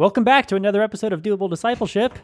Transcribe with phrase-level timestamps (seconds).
[0.00, 2.18] Welcome back to another episode of Doable Discipleship.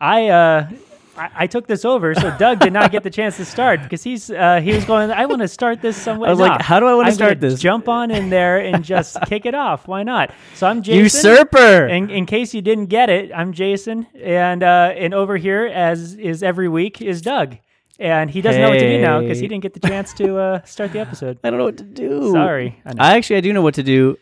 [0.00, 0.68] I uh
[1.16, 4.02] I, I took this over, so Doug did not get the chance to start because
[4.02, 5.12] he's uh, he was going.
[5.12, 6.26] I want to start this some way.
[6.26, 7.60] I was like, how do I wanna start this?
[7.60, 9.86] Jump on in there and just kick it off.
[9.86, 10.32] Why not?
[10.56, 11.04] So I'm Jason.
[11.04, 11.86] Usurper.
[11.86, 16.14] In, in case you didn't get it, I'm Jason, and uh, and over here, as
[16.16, 17.58] is every week, is Doug,
[18.00, 20.36] and he doesn't know what to do now because he didn't get the chance to
[20.36, 21.38] uh, start the episode.
[21.44, 22.32] I don't know what to do.
[22.32, 22.82] Sorry.
[22.84, 22.94] I.
[22.98, 24.18] I actually I do know what to do.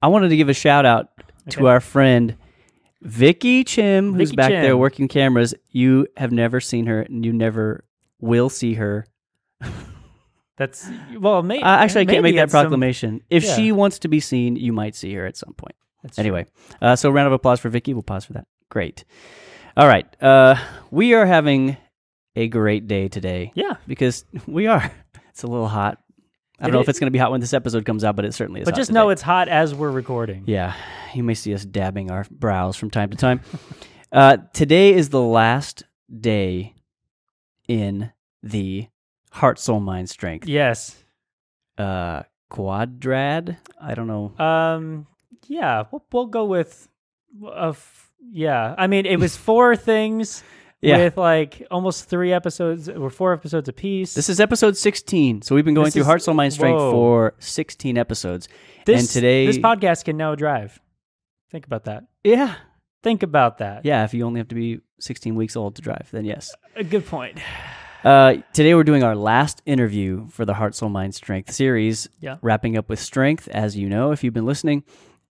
[0.00, 1.10] I wanted to give a shout out
[1.50, 2.34] to our friend
[3.06, 5.54] Vicky Chim, who's Vicky back there working cameras.
[5.70, 7.84] You have never seen her, and you never
[8.20, 9.06] will see her.
[10.56, 10.88] That's
[11.18, 13.20] well, may, Uh, actually, I can't make that it's some- proclamation.
[13.28, 13.54] if yeah.
[13.56, 15.74] she wants to be seen, you might see her at some point.
[16.02, 16.46] that's Anyway,
[16.80, 17.92] uh, so round of applause for Vicky.
[17.92, 18.46] We'll pause for that.
[18.70, 19.04] Great.
[19.76, 20.06] All right.
[20.22, 20.56] Uh,
[20.90, 21.76] we are having
[22.34, 24.90] a great day today Yeah, because we are.
[25.30, 25.98] It's a little hot.
[26.58, 28.16] I don't It know if it's going to be hot when this episode comes out,
[28.16, 28.64] but it certainly is.
[28.64, 28.98] but just today.
[29.00, 30.44] know it's hot as we're recording.
[30.46, 30.74] Yeah,
[31.14, 33.40] you may see us dabbing our brows from time to time.
[34.12, 35.84] uh, today is the last
[36.20, 36.74] day
[37.68, 38.10] in
[38.42, 38.88] the
[39.32, 40.48] heart, soul, mind, strength.
[40.48, 40.96] Yes.
[41.76, 43.58] Uh, quadrad.
[43.80, 44.32] I don't know.
[44.42, 45.06] Um.
[45.48, 45.84] Yeah.
[45.90, 46.88] We'll, we'll go with.
[47.44, 48.74] Uh, f- yeah.
[48.78, 50.42] I mean, it was four things
[50.82, 50.98] Yeah.
[51.04, 54.14] with like almost three episodes or four episodes apiece.
[54.14, 55.42] This is episode 16.
[55.42, 56.90] So we've been going This through is- heart, soul, mind, strength whoa.
[56.90, 58.48] for 16 episodes.
[58.84, 60.78] this, and today- this podcast can now drive.
[61.50, 62.04] Think about that.
[62.24, 62.54] Yeah.
[63.02, 63.84] Think about that.
[63.84, 64.04] Yeah.
[64.04, 66.54] If you only have to be 16 weeks old to drive, then yes.
[66.76, 67.38] A good point.
[68.04, 72.08] Uh, today we're doing our last interview for the Heart, Soul, Mind, Strength series.
[72.20, 72.36] Yeah.
[72.42, 74.84] Wrapping up with strength, as you know, if you've been listening.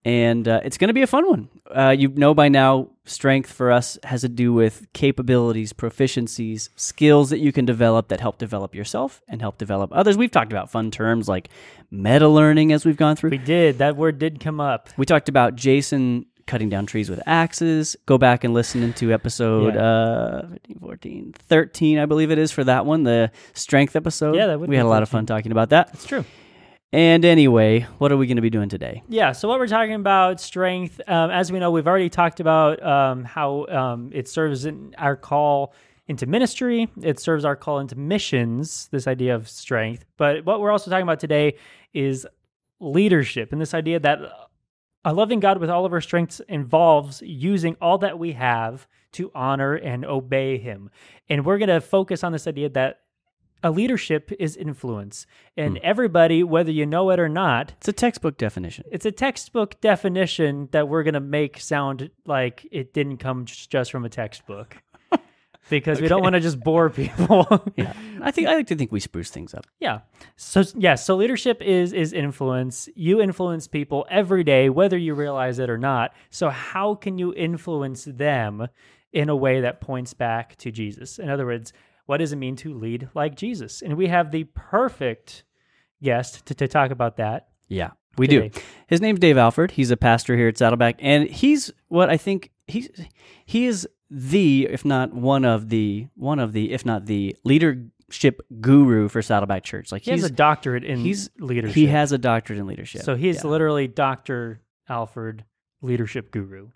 [0.07, 1.49] And uh, it's going to be a fun one.
[1.69, 7.31] Uh, you know by now, strength for us has to do with capabilities, proficiencies, skills
[7.31, 10.17] that you can develop that help develop yourself and help develop others.
[10.17, 11.49] We've talked about fun terms like
[11.91, 13.31] meta learning as we've gone through.
[13.31, 13.79] We did.
[13.79, 14.91] That word did come up.
[14.97, 17.97] We talked about Jason cutting down trees with axes.
[18.07, 19.83] Go back and listen into episode Yeah.
[19.83, 24.37] uh 15, 14, 13, I believe it is for that one, the strength episode.
[24.37, 25.91] Yeah, that would we had a lot of fun talking about that.
[25.95, 26.25] It's true.
[26.93, 29.03] And anyway, what are we going to be doing today?
[29.09, 29.33] Yeah.
[29.33, 33.25] So what we're talking about strength, um, as we know, we've already talked about um,
[33.25, 35.75] how um, it serves in our call
[36.07, 36.89] into ministry.
[37.03, 38.89] It serves our call into missions.
[38.93, 41.57] This idea of strength, but what we're also talking about today
[41.93, 42.27] is
[42.79, 44.19] leadership and this idea that
[45.05, 49.31] a loving God with all of our strengths involves using all that we have to
[49.35, 50.91] honor and obey Him.
[51.29, 53.01] And we're going to focus on this idea that
[53.63, 55.85] a leadership is influence, and hmm.
[55.85, 58.85] everybody, whether you know it or not, It's a textbook definition.
[58.93, 63.91] it's a textbook definition that we're going to make sound like it didn't come just
[63.91, 64.77] from a textbook
[65.71, 67.47] because we don't want to just bore people.
[67.77, 67.93] Yeah.
[68.23, 69.67] I think I like to think we spruce things up.
[69.79, 70.01] yeah.
[70.37, 72.89] So yeah, so leadership is is influence.
[72.95, 76.15] You influence people every day whether you realize it or not.
[76.31, 78.69] So how can you influence them
[79.13, 81.19] in a way that points back to Jesus?
[81.19, 81.73] In other words,
[82.07, 83.83] what does it mean to lead like Jesus?
[83.83, 85.45] And we have the perfect
[86.03, 87.49] guest to, to talk about that.
[87.69, 88.51] Yeah, we do.
[88.87, 89.73] His name's Dave Alford.
[89.73, 92.89] He's a pastor here at Saddleback, and he's what I think he's
[93.45, 97.87] he is the, if not one of the one of the, if not the leader
[98.09, 99.91] leadership guru for Saddleback Church.
[99.93, 101.75] Like He he's has a doctorate in he's leadership.
[101.75, 103.03] he has a doctorate in leadership.
[103.03, 103.51] So he's yeah.
[103.51, 104.61] literally Dr.
[104.89, 105.45] Alford,
[105.83, 106.69] leadership guru.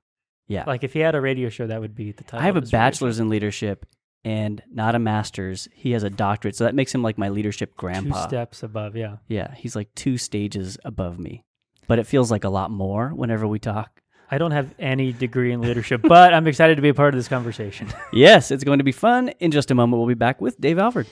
[0.48, 0.64] yeah.
[0.66, 2.40] Like if he had a radio show, that would be the title.
[2.40, 3.86] I have a of his radio bachelor's in leadership
[4.24, 5.68] and not a master's.
[5.74, 8.22] He has a doctorate, so that makes him like my leadership grandpa.
[8.22, 9.16] Two steps above, yeah.
[9.28, 11.44] Yeah, he's like two stages above me,
[11.86, 14.00] but it feels like a lot more whenever we talk.
[14.30, 17.18] I don't have any degree in leadership, but I'm excited to be a part of
[17.18, 17.88] this conversation.
[18.12, 19.28] Yes, it's going to be fun.
[19.40, 21.06] In just a moment, we'll be back with Dave Alford.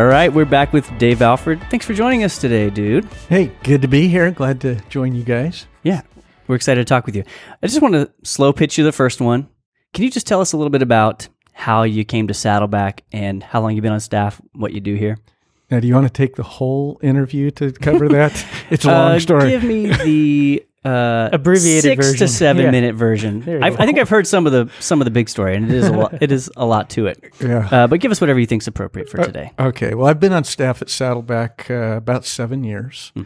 [0.00, 1.60] All right, we're back with Dave Alford.
[1.68, 3.04] Thanks for joining us today, dude.
[3.28, 4.30] Hey, good to be here.
[4.30, 5.66] Glad to join you guys.
[5.82, 6.00] Yeah,
[6.46, 7.22] we're excited to talk with you.
[7.62, 9.50] I just want to slow pitch you the first one.
[9.92, 13.42] Can you just tell us a little bit about how you came to Saddleback and
[13.42, 15.18] how long you've been on staff, what you do here?
[15.70, 18.46] Now, do you want to take the whole interview to cover that?
[18.70, 19.50] it's a long Uh, story.
[19.50, 22.18] Give me the uh, Abbreviated six version.
[22.26, 22.70] to seven Yeah.
[22.70, 23.42] minute version.
[23.62, 23.78] I've.
[23.78, 25.88] I think I've heard some of the some of the big story, and it is
[25.88, 26.22] a lot.
[26.22, 27.22] It is a lot to it.
[27.40, 27.68] yeah.
[27.70, 29.52] Uh, but give us whatever you think's appropriate for today.
[29.58, 29.94] Okay.
[29.94, 33.12] Well, I've been on staff at Saddleback uh, about seven years.
[33.14, 33.22] Hmm.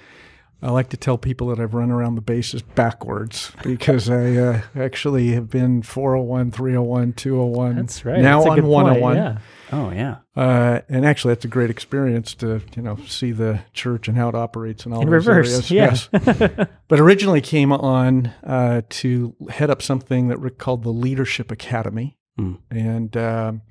[0.63, 4.61] I like to tell people that I've run around the bases backwards because I uh,
[4.75, 7.77] actually have been 401, 301, 201.
[7.77, 8.21] That's right.
[8.21, 8.73] Now That's a on good point,
[9.03, 9.17] 101.
[9.17, 9.39] Yeah.
[9.73, 14.09] Oh yeah, Uh, and actually, that's a great experience to you know see the church
[14.09, 16.09] and how it operates and all In those reverse, areas.
[16.13, 16.19] yeah.
[16.21, 21.51] Yes, but originally came on uh, to head up something that we called the Leadership
[21.51, 22.55] Academy, Hmm.
[22.71, 23.63] and um,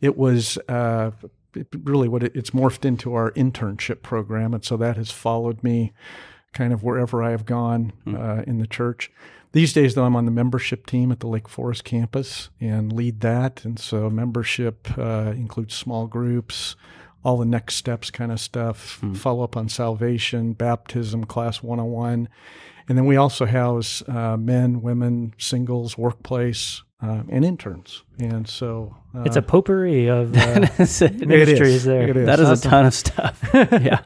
[0.00, 1.12] it was uh,
[1.54, 5.62] it really what it, it's morphed into our internship program, and so that has followed
[5.62, 5.92] me
[6.52, 9.10] kind of wherever I have gone uh, in the church.
[9.52, 13.20] These days, though, I'm on the membership team at the Lake Forest campus and lead
[13.20, 13.64] that.
[13.64, 16.76] And so, membership uh, includes small groups,
[17.24, 22.28] all the next steps kind of stuff, follow up on salvation, baptism, class 101.
[22.88, 28.02] And then we also house uh, men, women, singles, workplace, uh, and interns.
[28.18, 31.12] And so, uh, It's a potpourri of uh, That's it.
[31.22, 31.84] it ministries is.
[31.84, 32.16] there.
[32.16, 32.26] Is.
[32.26, 33.48] That is a ton of stuff.
[33.54, 34.04] yeah.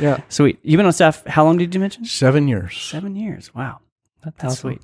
[0.00, 0.58] yeah, Sweet.
[0.62, 2.04] You've been on staff, how long did you mention?
[2.04, 2.76] seven years.
[2.76, 3.54] Seven years.
[3.54, 3.80] Wow.
[4.38, 4.70] That's Awesome.
[4.72, 4.82] sweet.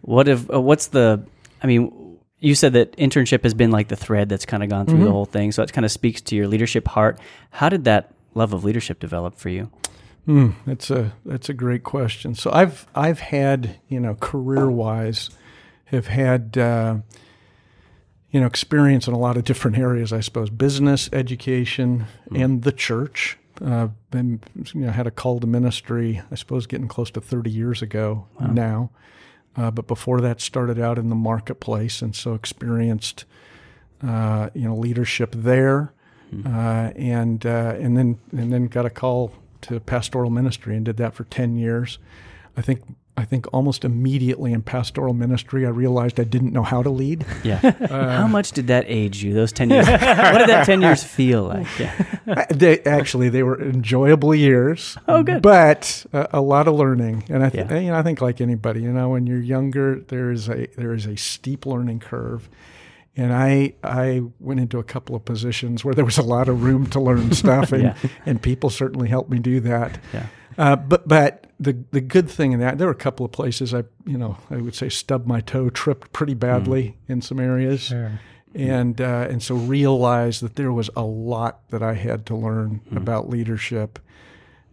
[0.00, 1.24] What if, uh, what's the,
[1.62, 4.84] I mean, you said that internship has been like the thread that's kind of gone
[4.86, 5.50] through the whole thing.
[5.50, 7.18] So it kind of speaks to your leadership heart.
[7.50, 9.70] How did that love of leadership develop for you?
[10.26, 12.34] Hmm, that's a that's a great question.
[12.34, 15.28] So I've I've had you know career wise,
[15.86, 16.96] have had uh,
[18.30, 20.12] you know experience in a lot of different areas.
[20.12, 23.38] I suppose business, education, and the church.
[23.62, 24.40] Uh, been
[24.72, 26.22] you know had a call to ministry.
[26.30, 28.90] I suppose getting close to thirty years ago now.
[29.56, 33.24] Uh, but before that, started out in the marketplace, and so experienced
[34.02, 35.92] uh, you know leadership there,
[36.44, 40.96] uh, and uh, and then and then got a call to pastoral ministry and did
[40.96, 41.98] that for ten years.
[42.56, 42.82] I think
[43.16, 47.24] I think almost immediately in pastoral ministry, I realized I didn't know how to lead.
[47.44, 47.58] Yeah.
[47.88, 49.86] how much did that age you, those 10 years?
[49.88, 51.66] what did that 10 years feel like?
[51.78, 52.46] Yeah.
[52.50, 54.98] They, actually, they were enjoyable years.
[55.06, 55.42] Oh, good.
[55.42, 57.78] But a, a lot of learning, and I, th- Yeah.
[57.78, 60.92] you know, I think like anybody, you know, when you're younger, there is a there
[60.92, 62.48] is a steep learning curve.
[63.16, 66.64] And I I went into a couple of positions where there was a lot of
[66.64, 67.96] room to learn stuff, and, Yeah.
[68.26, 70.00] and people certainly helped me do that.
[70.12, 70.26] Yeah.
[70.58, 73.72] Uh, but but the the good thing in that there were a couple of places
[73.74, 77.82] I you know I would say stubbed my toe, tripped pretty badly in some areas,
[77.82, 78.20] Sure.
[78.54, 82.80] and uh, and so realized that there was a lot that I had to learn
[82.94, 83.98] about leadership.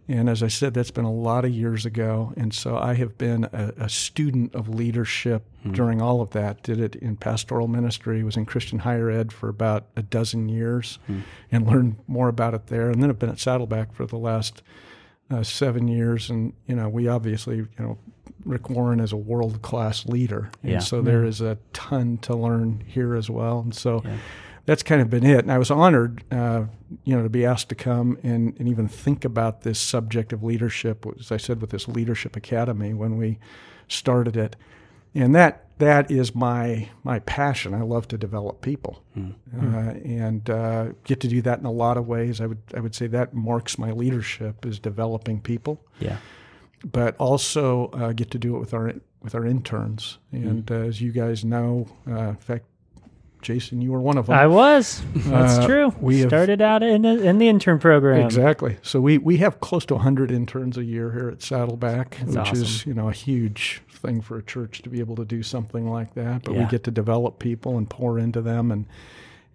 [0.08, 3.16] And as I said, that's been a lot of years ago, and so I have
[3.16, 6.62] been a, a student of leadership during all of that.
[6.64, 10.98] Did it in pastoral ministry, was in Christian higher ed for about a dozen years,
[11.52, 12.90] and learned more about it there.
[12.90, 14.60] And then I've been at Saddleback for the last
[15.32, 17.98] uh, seven years, and you know, we obviously, you know,
[18.44, 20.78] Rick Warren is a world class leader, and Yeah.
[20.80, 23.60] so there is a ton to learn here as well.
[23.60, 24.16] And so Yeah.
[24.66, 25.38] that's kind of been it.
[25.40, 26.64] And I was honored, uh,
[27.04, 30.42] you know, to be asked to come and, and even think about this subject of
[30.42, 33.38] leadership, as I said, with this Leadership Academy when we
[33.88, 34.56] started it.
[35.14, 37.74] And that that is my my passion.
[37.74, 39.20] I love to develop people, uh,
[40.04, 42.40] and uh, get to do that in a lot of ways.
[42.40, 46.16] I would I would say that marks my leadership is developing people Yeah.
[46.92, 50.18] but also uh, get to do it with our with our interns.
[50.32, 52.64] And uh, as you guys know, uh, in fact,
[53.42, 54.36] Jason, you were one of them.
[54.38, 55.02] I was.
[55.14, 55.94] That's Uh, true.
[56.00, 58.24] we have- started out in the, in the intern program.
[58.24, 58.78] exactly.
[58.82, 62.58] So we we have close to 100 interns a year here at Saddleback, That's which
[62.60, 65.88] is you know a huge thing for a church to be able to do something
[65.90, 66.44] like that.
[66.44, 68.86] But we get to develop people and pour into them, and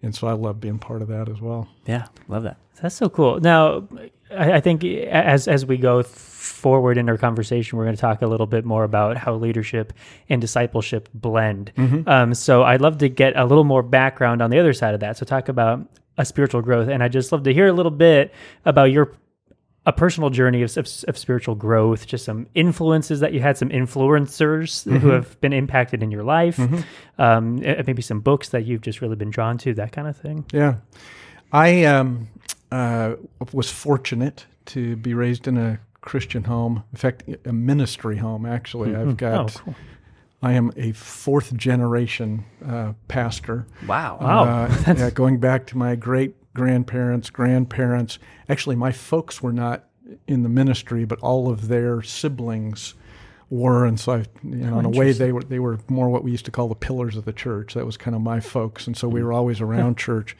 [0.03, 1.67] and so I love being part of that as well.
[1.85, 2.05] Yeah.
[2.27, 2.57] Love that.
[2.81, 3.39] That's so cool.
[3.39, 3.87] Now,
[4.31, 8.27] I, think as as we go forward in our conversation, we're going to talk a
[8.27, 9.93] little bit more about how leadership
[10.29, 11.71] and discipleship blend.
[12.07, 14.99] Um, so I'd love to get a little more background on the other side of
[15.01, 15.17] that.
[15.17, 15.87] So talk about
[16.17, 18.33] a spiritual growth, and I just love to hear a little bit
[18.65, 19.13] about your
[19.87, 23.69] a personal journey of, of, of spiritual growth, just some influences that you had, some
[23.69, 26.59] influencers who have been impacted in your life,
[27.17, 30.17] um, eh, maybe some books that you've just really been drawn to, that kind of
[30.17, 30.43] thing.
[30.51, 30.75] Yeah,
[31.53, 32.27] I um,
[32.71, 33.15] uh,
[33.51, 36.83] was fortunate to be raised in a Christian home.
[36.91, 38.45] In fact, a ministry home.
[38.45, 39.57] Actually, I've got.
[39.57, 39.75] Oh, cool.
[40.41, 43.65] I am a fourth generation uh, pastor.
[43.87, 44.19] Wow.
[44.21, 44.43] Wow.
[44.43, 48.19] Uh, yeah, going back to my great grandparents, grandparents.
[48.47, 49.85] Actually, my folks were not
[50.27, 52.93] in the ministry, but all of their siblings
[53.49, 56.23] were, and so I, you know, in a way, they were they were more what
[56.23, 57.73] we used to call the pillars of the church.
[57.73, 60.35] That was kind of my folks, and so we were always around church.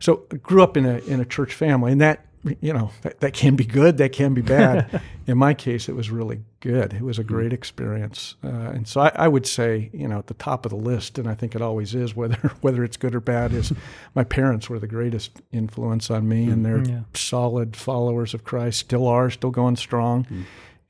[0.00, 2.24] So I grew up in a in a church family, and that
[2.60, 5.02] you know that, that can be good, that can be bad.
[5.26, 6.92] in my case, it was really good.
[6.94, 10.28] It was a great experience, uh, and so I, I would say you know at
[10.28, 13.14] the top of the list, and I think it always is, whether whether it's good
[13.14, 13.72] or bad, is
[14.14, 17.00] my parents were the greatest influence on me, and they're Yeah.
[17.14, 20.26] solid followers of Christ, still are, still going strong.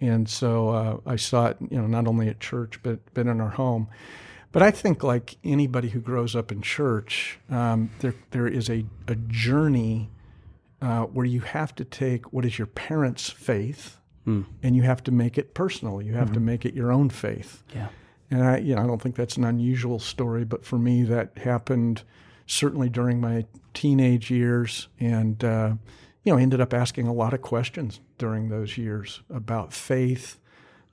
[0.00, 3.40] And so uh, I saw it, you know, not only at church but but in
[3.40, 3.88] our home.
[4.50, 8.84] But I think, like anybody who grows up in church, um, there there is a
[9.06, 10.10] a journey
[10.80, 13.98] uh, where you have to take what is your parents' faith
[14.62, 16.02] and you have to make it personal.
[16.02, 17.62] You have to make it your own faith.
[17.74, 17.88] Yeah.
[18.30, 21.38] And I, you know, I don't think that's an unusual story, but for me, that
[21.38, 22.02] happened
[22.46, 25.74] certainly during my teenage years, and uh,
[26.24, 30.38] you know, ended up asking a lot of questions during those years about faith,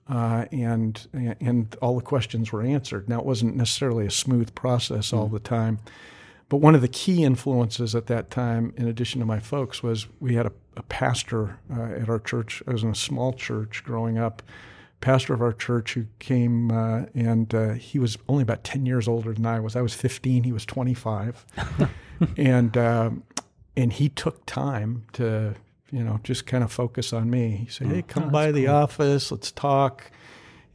[0.08, 3.10] uh, and and all the questions were answered.
[3.10, 5.80] Now it wasn't necessarily a smooth process all the time,
[6.50, 10.08] but one of the key influences at that time, in addition to my folks, was
[10.20, 12.62] we had a, a pastor uh, at our church.
[12.68, 14.44] I was in a small church growing up.
[15.02, 19.08] Pastor of our church who came uh, and uh, he was only about ten years
[19.08, 19.76] older than I was.
[19.76, 20.44] I was fifteen.
[20.44, 21.46] He was twenty five,
[22.38, 23.24] and um,
[23.76, 25.56] and he took time to
[25.96, 27.64] you know just kind of focus on me.
[27.66, 29.32] He said, "Hey, come by the office.
[29.32, 30.12] Let's talk."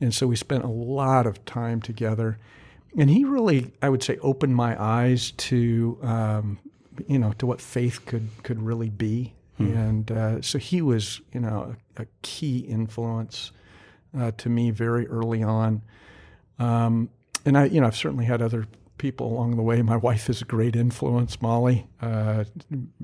[0.01, 2.39] And so we spent a lot of time together
[2.97, 6.59] and he really, I would say, opened my eyes to, um,
[7.07, 9.35] you know, to what faith could could really be.
[9.59, 13.53] And uh, so he was, you know, a, a key influence
[14.19, 15.83] uh, to me very early on.
[16.59, 17.11] Um,
[17.45, 18.67] and I, you know, I've certainly had other
[19.01, 19.81] people along the way.
[19.83, 21.87] My wife is a great influence, Molly.
[22.03, 22.45] Uh,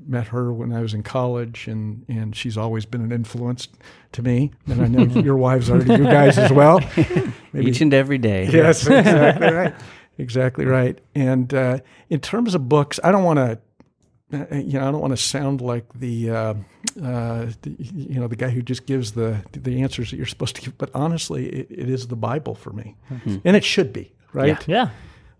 [0.06, 3.66] met her when I was in college, and, and she's always been an influence
[4.12, 4.52] to me.
[4.66, 6.80] And I know your wives are to you guys as well.
[7.52, 8.46] Maybe- Each and every day.
[8.52, 9.74] Yes, exactly right.
[10.18, 10.98] Exactly right.
[11.14, 11.78] And uh,
[12.10, 13.58] in terms of books, I don't want to,
[14.32, 16.54] uh, you know, I don't want to sound like the, uh,
[17.02, 20.56] uh, the, you know, the guy who just gives the the answers that you're supposed
[20.56, 20.76] to give.
[20.78, 22.96] But honestly, it, it is the Bible for me,
[23.44, 24.48] and it should be, right?
[24.68, 24.90] Yeah.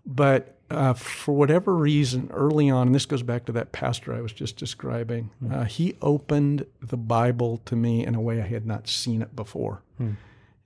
[0.09, 4.21] But uh, for whatever reason, early on, and this goes back to that pastor I
[4.21, 8.65] was just describing, uh, he opened the Bible to me in a way I had
[8.65, 9.81] not seen it before.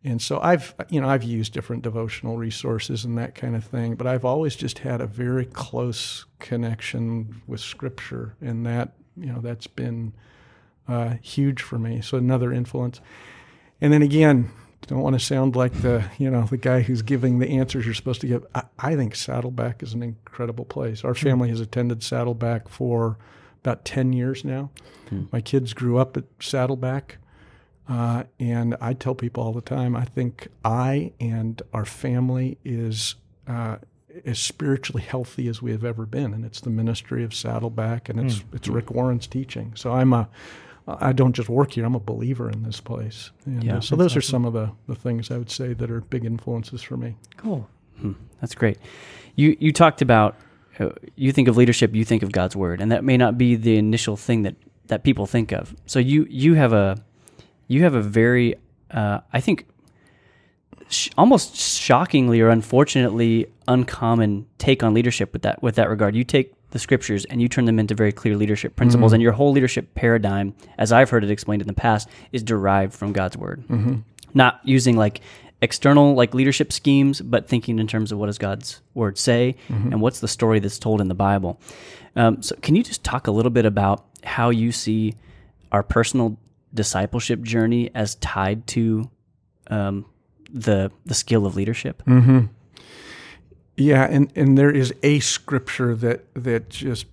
[0.04, 3.96] And so I've, you know, I've used different devotional resources and that kind of thing,
[3.96, 9.40] but I've always just had a very close connection with Scripture, and that, you know,
[9.42, 10.14] that's been
[10.88, 12.02] uh, huge for me.
[12.02, 13.00] So another influence.
[13.80, 14.50] And then again,
[14.88, 17.94] don't want to sound like the you know the guy who's giving the answers you're
[17.94, 18.46] supposed to give.
[18.56, 21.04] I, I think Saddleback is an incredible place.
[21.04, 23.18] Our family has attended Saddleback for
[23.64, 24.72] about ten years now.
[25.32, 27.18] My kids grew up at Saddleback,
[27.90, 29.96] uh, and I tell people all the time.
[29.96, 33.16] I think I and our family is.
[33.48, 33.78] Uh,
[34.26, 38.20] as spiritually healthy as we have ever been, and it's the ministry of Saddleback, and
[38.20, 39.72] it's it's Rick Warren's teaching.
[39.76, 40.28] So I'm a,
[40.88, 43.32] I don't just work here; I'm a believer in this place.
[43.46, 45.92] And, Yeah, uh, so those are some of the, the things I would say that
[45.92, 47.16] are big influences for me.
[47.38, 47.68] Cool.
[48.40, 48.80] That's great.
[49.36, 50.36] You you talked about
[50.80, 53.56] uh, you think of leadership, you think of God's word, and that may not be
[53.56, 54.56] the initial thing that
[54.88, 55.76] that people think of.
[55.86, 56.98] So you you have a
[57.68, 58.56] you have a very
[58.90, 59.68] uh, I think
[60.90, 66.16] sh- almost shockingly or unfortunately uncommon take on leadership with that with that regard.
[66.16, 69.32] You take the scriptures and you turn them into very clear leadership principles, and your
[69.34, 73.38] whole leadership paradigm, as I've heard it explained in the past, is derived from God's
[73.38, 73.64] word.
[74.34, 75.22] Not using like
[75.62, 80.02] external like leadership schemes, but thinking in terms of what does God's word say and
[80.02, 81.60] what's the story that's told in the Bible.
[82.16, 85.16] Um, so, can you just talk a little bit about how you see
[85.72, 86.38] our personal
[86.74, 89.10] discipleship journey as tied to
[89.68, 90.06] um,
[90.52, 92.02] the the skill of leadership?
[93.78, 97.06] Yeah, and, and there is a scripture that that just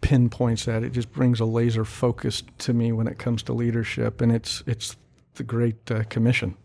[0.00, 0.82] pinpoints that.
[0.84, 4.62] It just brings a laser focus to me when it comes to leadership, and it's
[4.66, 4.96] it's
[5.34, 6.56] the Great uh, Commission.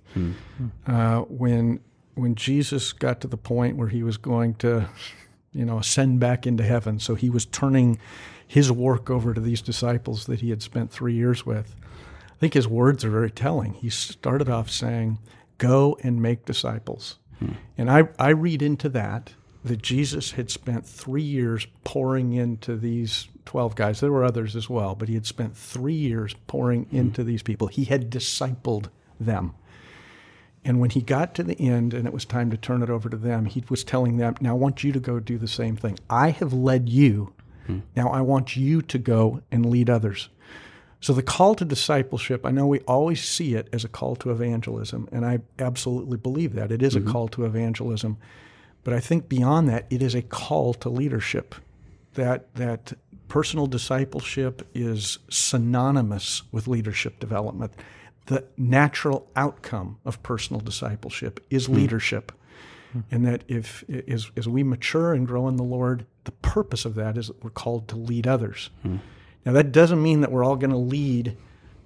[0.85, 1.79] Uh, when
[2.15, 4.89] when Jesus got to the point where he was going to,
[5.53, 7.97] you know, ascend back into heaven, so he was turning
[8.45, 11.75] his work over to these disciples that he had spent three years with.
[12.29, 13.73] I think his words are very telling.
[13.73, 15.17] He started off saying,
[15.57, 17.17] "Go and make disciples,"
[17.77, 23.27] and I I read into that that Jesus had spent three years pouring into these
[23.45, 23.99] 12 guys.
[23.99, 26.95] There were others as well, but he had spent three years pouring hmm.
[26.95, 27.67] into these people.
[27.67, 28.89] He had discipled
[29.19, 29.53] them.
[30.63, 33.09] And when he got to the end and it was time to turn it over
[33.09, 35.75] to them, he was telling them, Now I want you to go do the same
[35.75, 35.97] thing.
[36.09, 37.33] I have led you.
[37.65, 37.79] Hmm.
[37.95, 40.29] Now I want you to go and lead others.
[41.01, 44.31] So the call to discipleship, I know we always see it as a call to
[44.31, 46.73] evangelism, and I absolutely believe that.
[46.73, 47.11] It is a mm-hmm.
[47.11, 48.17] call to evangelism.
[48.83, 51.55] But I think beyond that, it is a call to leadership.
[52.13, 52.93] That that
[53.27, 57.73] personal discipleship is synonymous with leadership development.
[58.25, 61.75] The natural outcome of personal discipleship is hmm.
[61.75, 62.31] leadership.
[62.91, 62.99] Hmm.
[63.11, 66.95] And that if as, as we mature and grow in the Lord, the purpose of
[66.95, 68.69] that is that we're called to lead others.
[68.81, 68.97] Hmm.
[69.45, 71.37] Now that doesn't mean that we're all going to lead,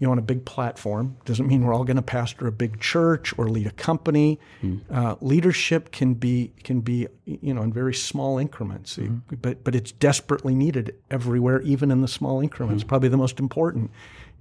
[0.03, 1.15] you know, on a big platform.
[1.23, 4.37] Doesn't mean we're all going to pastor a big church or lead a company.
[4.59, 4.79] Hmm.
[4.91, 9.19] Uh, leadership can be can be you know in very small increments, hmm.
[9.41, 12.83] but but it's desperately needed everywhere, even in the small increments.
[12.83, 12.89] Hmm.
[12.89, 13.91] Probably the most important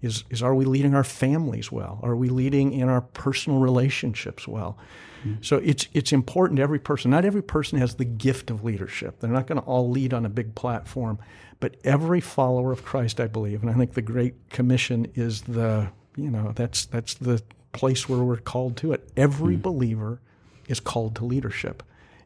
[0.03, 2.01] is, is are we leading our families well?
[2.03, 4.77] Are we leading in our personal relationships well?
[5.25, 5.43] Mm-hmm.
[5.43, 7.13] So it's it's important to every person.
[7.13, 9.21] Not every person has the gift of leadership.
[9.21, 11.19] They're not going to all lead on a big platform,
[11.61, 15.89] but every follower of Christ, I believe, and I think the Great Commission is the
[16.17, 17.41] you know that's that's the
[17.73, 19.09] place where we're called to it.
[19.17, 19.63] Every mm.
[19.63, 20.21] believer
[20.69, 21.83] is called to leadership,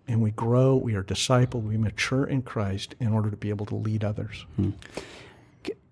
[0.09, 3.67] and we grow, we are discipled, we mature in Christ in order to be able
[3.67, 4.47] to lead others.
[4.57, 4.71] Hmm.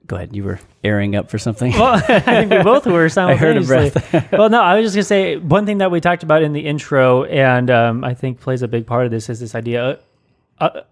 [0.06, 0.36] Go ahead.
[0.36, 1.72] You were airing up for something.
[1.72, 4.32] Well, I think we both were I heard a breath.
[4.32, 6.60] well, no, I was just gonna say one thing that we talked about in the
[6.60, 9.98] intro, and um, I think plays a big part of this is this idea
[10.58, 10.82] uh,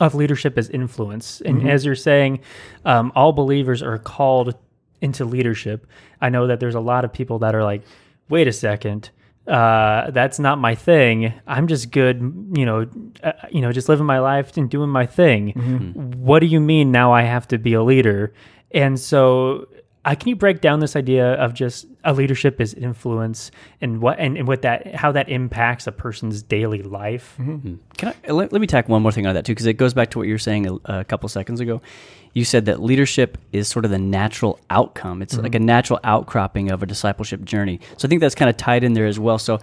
[0.00, 1.40] of leadership as influence.
[1.42, 2.40] And as you're saying,
[2.84, 4.56] um, all believers are called
[5.00, 5.86] into leadership.
[6.20, 7.82] I know that there's a lot of people that are like,
[8.28, 9.10] "Wait a second,
[9.46, 11.32] uh, that's not my thing.
[11.46, 12.86] I'm just good, you know,
[13.22, 15.52] uh, you know, just living my life and doing my thing."
[16.16, 17.12] What do you mean now?
[17.12, 18.32] I have to be a leader?
[18.76, 19.66] And so,
[20.04, 24.20] uh, can you break down this idea of just a leadership is influence and what
[24.20, 27.34] and, and what that how that impacts a person's daily life?
[27.40, 27.76] Mm-hmm.
[27.96, 29.94] Can I let, let me tack one more thing on that too, because it goes
[29.94, 31.80] back to what you were saying a, a couple seconds ago.
[32.34, 35.22] You said that leadership is sort of the natural outcome.
[35.22, 35.64] It's like a mm-hmm.
[35.64, 37.80] natural outcropping of a discipleship journey.
[37.96, 39.38] So I think that's kind of tied in there as well.
[39.38, 39.58] So,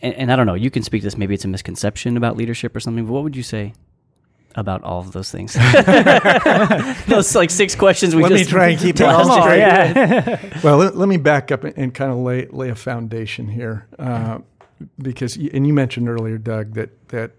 [0.00, 1.18] and, and I don't know, you can speak to this.
[1.18, 3.04] Maybe it's a misconception about leadership or something.
[3.04, 3.74] But what would you say
[4.56, 5.54] about all of those things?
[7.06, 9.58] those like six questions we Let me try and keep it blasted all straight.
[9.58, 10.58] yeah.
[10.62, 13.86] Well, let, let me back up and, and kind of lay lay a foundation here,
[13.98, 14.38] uh,
[14.98, 17.32] because y- and you mentioned earlier, Doug, that that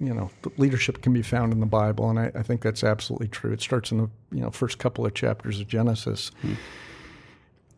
[0.00, 3.28] you know leadership can be found in the Bible, and I, I think that's absolutely
[3.28, 3.52] true.
[3.52, 6.30] It starts in the you know first couple of chapters of Genesis,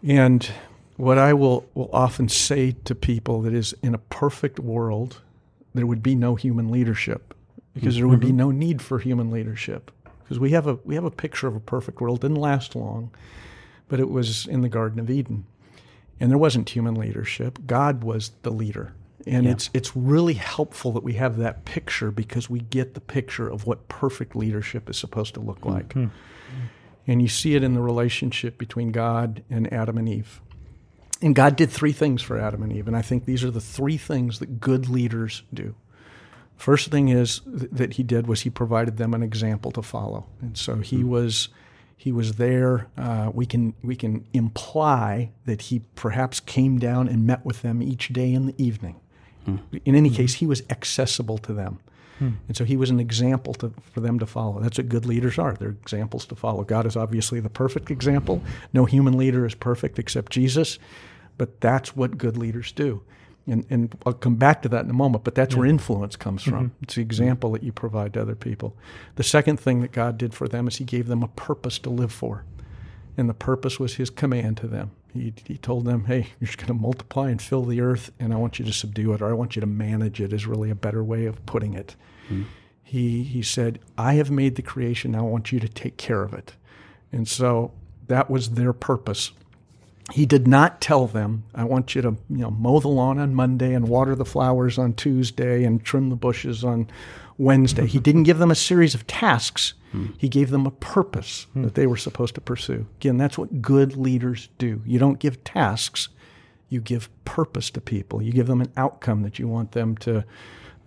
[0.06, 0.48] and
[0.96, 5.20] what I will will often say to people that is in a perfect world,
[5.74, 7.33] there would be no human leadership
[7.74, 8.36] because there would be mm-hmm.
[8.36, 9.90] no need for human leadership
[10.22, 12.18] because we have a we have a picture of a perfect world.
[12.18, 13.10] It didn't last long
[13.88, 15.46] but it was in the Garden of Eden.
[16.20, 17.58] And there wasn't human leadership.
[17.66, 18.94] God was the leader.
[19.26, 19.52] And Yeah.
[19.52, 23.66] it's it's really helpful that we have that picture because we get the picture of
[23.66, 25.90] what perfect leadership is supposed to look like.
[25.90, 26.08] Mm-hmm.
[27.06, 30.40] And you see it in the relationship between God and Adam and Eve.
[31.22, 33.60] And God did three things for Adam and Eve, and I think these are the
[33.60, 35.74] three things that good leaders do.
[36.56, 40.26] First thing is th- that he did was he provided them an example to follow,
[40.40, 41.08] and so he hmm.
[41.08, 41.48] was
[41.96, 42.88] he was there.
[42.96, 47.82] Uh, we can we can imply that he perhaps came down and met with them
[47.82, 48.96] each day in the evening.
[49.44, 49.56] Hmm.
[49.84, 50.14] In any hmm.
[50.14, 51.80] case, he was accessible to them,
[52.48, 54.60] and so he was an example to, for them to follow.
[54.60, 55.54] That's what good leaders are.
[55.54, 56.62] They're examples to follow.
[56.64, 58.42] God is obviously the perfect example.
[58.72, 60.78] No human leader is perfect except Jesus,
[61.36, 63.02] but that's what good leaders do.
[63.46, 66.42] And, and I'll come back to that in a moment, but that's where influence comes
[66.42, 66.50] mm-hmm.
[66.50, 66.72] from.
[66.82, 68.74] It's the example that you provide to other people.
[69.16, 71.90] The second thing that God did for them is He gave them a purpose to
[71.90, 72.44] live for.
[73.16, 74.92] And the purpose was His command to them.
[75.12, 78.32] He, he told them, hey, you're just going to multiply and fill the earth, and
[78.32, 80.70] I want you to subdue it, or I want you to manage it, is really
[80.70, 81.96] a better way of putting it.
[82.28, 82.44] Hmm.
[82.82, 86.22] He, he said, I have made the creation, now I want you to take care
[86.22, 86.54] of it.
[87.12, 87.72] And so
[88.08, 89.32] that was their purpose
[90.12, 93.34] he did not tell them, I want you to you know, mow the lawn on
[93.34, 96.88] Monday and water the flowers on Tuesday and trim the bushes on
[97.38, 97.86] Wednesday.
[97.86, 99.74] he didn't give them a series of tasks.
[100.18, 102.84] He gave them a purpose that they were supposed to pursue.
[102.96, 104.82] Again, that's what good leaders do.
[104.84, 106.08] You don't give tasks,
[106.68, 108.20] you give purpose to people.
[108.20, 110.24] You give them an outcome that you want them to,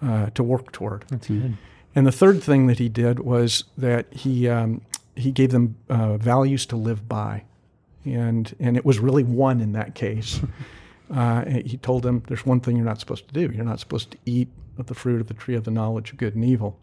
[0.01, 1.05] uh, to work toward.
[1.07, 1.55] That's good.
[1.95, 4.81] And the third thing that he did was that he um,
[5.15, 7.43] he gave them uh, values to live by,
[8.13, 10.41] and and it was really one in that case.
[11.09, 13.49] Uh, he told them, "There's one thing you're not supposed to do.
[13.55, 16.17] You're not supposed to eat of the fruit of the tree of the knowledge of
[16.17, 16.77] good and evil."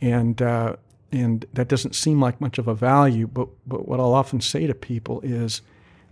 [0.00, 0.74] And uh,
[1.12, 4.66] and that doesn't seem like much of a value, but but what I'll often say
[4.66, 5.62] to people is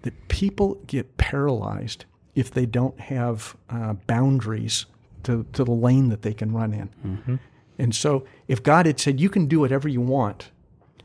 [0.03, 2.05] that people get paralyzed
[2.37, 4.87] if they don't have uh, boundaries
[5.25, 7.39] to, to the lane that they can run in.
[7.79, 10.51] And so, if God had said, You can do whatever you want,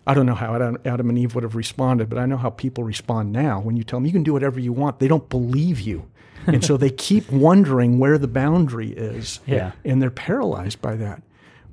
[0.07, 2.83] I don't know how Adam, and Eve would have responded, but I know how people
[2.83, 3.59] respond now.
[3.59, 6.09] When you tell them you can do whatever you want, they don't believe you.
[6.47, 9.41] and so they keep wondering where the boundary is.
[9.45, 9.73] Yeah.
[9.83, 11.21] And they're paralyzed by that.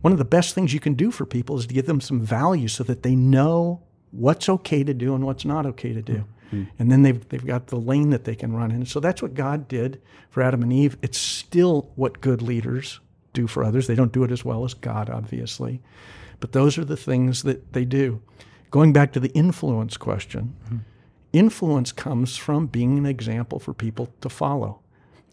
[0.01, 2.21] One of the best things you can do for people is to give them some
[2.21, 6.13] value so that they know what's okay to do and what's not okay to do.
[6.15, 6.35] Mm-hmm.
[6.55, 6.69] Mm.
[6.79, 8.85] And then they've, they've got the lane that they can run in.
[8.87, 10.97] So that's what God did for Adam and Eve.
[11.03, 13.01] It's still what good leaders
[13.33, 13.87] do for others.
[13.87, 15.81] They don't do it as well as God, obviously.
[16.41, 18.23] But those are the things that they do.
[18.71, 20.79] Going back to the influence question, mm-hmm.
[21.33, 24.81] influence comes from being an example for people to follow.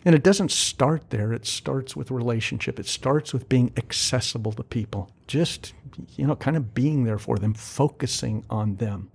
[0.04, 1.32] And it doesn't start there.
[1.32, 2.80] It starts with relationship.
[2.80, 5.12] It starts with being accessible to people.
[5.28, 5.74] Just,
[6.16, 9.12] you know, kind of being there for them, focusing on them.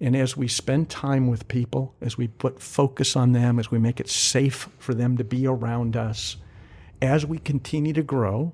[0.00, 3.78] And as we spend time with people, as we put focus on them, as we
[3.78, 6.38] make it safe for them to be around us,
[7.02, 8.52] as we continue to grow,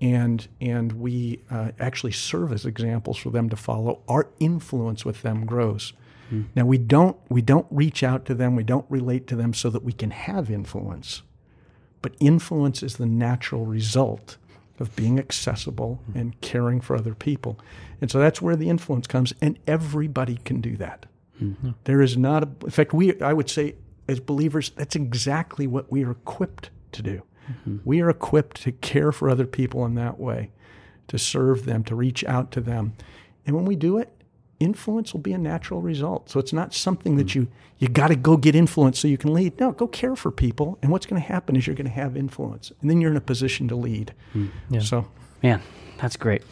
[0.00, 5.22] and and we uh, actually serve as examples for them to follow, our influence with
[5.22, 5.92] them grows.
[6.30, 6.42] Hmm.
[6.54, 9.70] Now we don't we don't reach out to them, we don't relate to them so
[9.70, 11.22] that we can have influence.
[12.00, 14.36] But influence is the natural result
[14.78, 16.18] of being accessible hmm.
[16.18, 17.58] and caring for other people.
[18.00, 21.06] And so that's where the influence comes and everybody can do that.
[21.38, 21.70] Hmm.
[21.84, 23.74] There is not a, in fact we I would say
[24.06, 27.22] as believers that's exactly what we are equipped to do.
[27.84, 30.50] We are equipped to care for other people in that way,
[31.08, 32.94] to serve them, to reach out to them.
[33.46, 34.12] And when we do it,
[34.60, 36.28] influence will be a natural result.
[36.30, 39.32] So it's not something that you you got to go get influence so you can
[39.32, 39.60] lead.
[39.60, 42.16] No, go care for people, and what's going to happen is you're going to have
[42.16, 44.12] influence, and then you're in a position to lead.
[44.68, 44.80] Yeah.
[44.80, 45.06] So
[45.42, 45.62] Man,
[45.98, 46.42] that's great.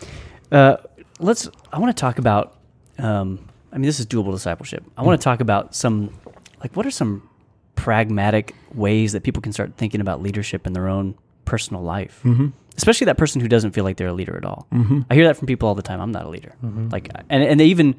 [0.52, 0.76] Uh,
[1.18, 1.48] let's.
[1.72, 2.56] I want to talk about.
[2.98, 4.84] Um, I mean, this is doable discipleship.
[4.96, 6.18] I want to talk about some,
[6.62, 7.28] like, what are some
[7.76, 12.48] pragmatic ways that people can start thinking about leadership in their own personal life, mm-hmm.
[12.76, 14.66] especially that person who doesn't feel like they're a leader at all.
[14.72, 15.02] Mm-hmm.
[15.08, 16.00] I hear that from people all the time.
[16.00, 16.54] I'm not a leader.
[16.90, 17.94] Like, and and they even.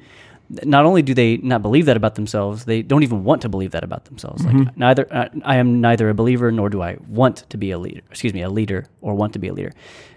[0.64, 3.72] Not only do they not believe that about themselves, they don't even want to believe
[3.72, 4.46] that about themselves.
[4.46, 7.78] Like neither, uh, I am neither a believer nor do I want to be a
[7.78, 8.00] leader.
[8.10, 9.74] Excuse me, a leader or want to be a leader.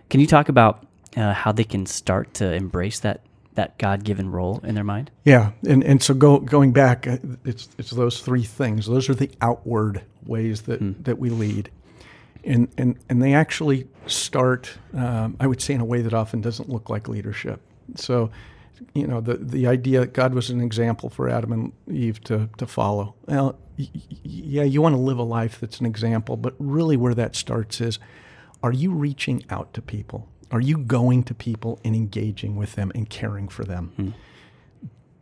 [0.08, 3.22] Can you talk about uh, how they can start to embrace that
[3.60, 5.10] that God given role in their mind?
[5.24, 8.86] Yeah, and and so go, going back, uh, it's it's those three things.
[8.86, 11.70] Those are the outward ways that that we lead,
[12.42, 14.78] and and and they actually start.
[14.94, 17.60] Um, I would say in a way that often doesn't look like leadership.
[17.96, 18.30] So,
[18.94, 22.48] you know, the the idea that God was an example for Adam and Eve to
[22.56, 23.14] to follow.
[23.26, 23.88] Well, y-
[24.22, 27.80] yeah, you want to live a life that's an example, but really where that starts
[27.82, 27.98] is,
[28.62, 30.28] are you reaching out to people?
[30.50, 34.14] Are you going to people and engaging with them and caring for them?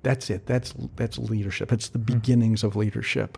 [0.02, 0.46] That's it.
[0.46, 1.72] That's that's leadership.
[1.72, 3.36] It's the beginnings of leadership.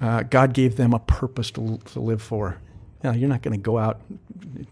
[0.00, 2.58] Uh, God gave them a purpose to, to live for.
[3.02, 4.00] Now, you're not going to go out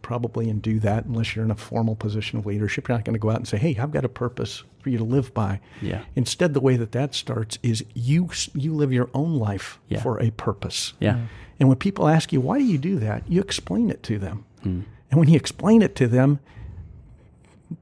[0.02, 2.88] probably and do that unless you're in a formal position of leadership.
[2.88, 4.98] You're not going to go out and say, "Hey, I've got a purpose for you
[4.98, 6.02] to live by." Yeah.
[6.14, 10.00] Instead, the way that that starts is you you live your own life Yeah.
[10.02, 10.94] for a purpose.
[11.00, 11.20] Yeah.
[11.60, 14.44] And when people ask you, "Why do you do that?" you explain it to them.
[14.62, 14.80] Hmm.
[15.10, 16.40] And when you explain it to them,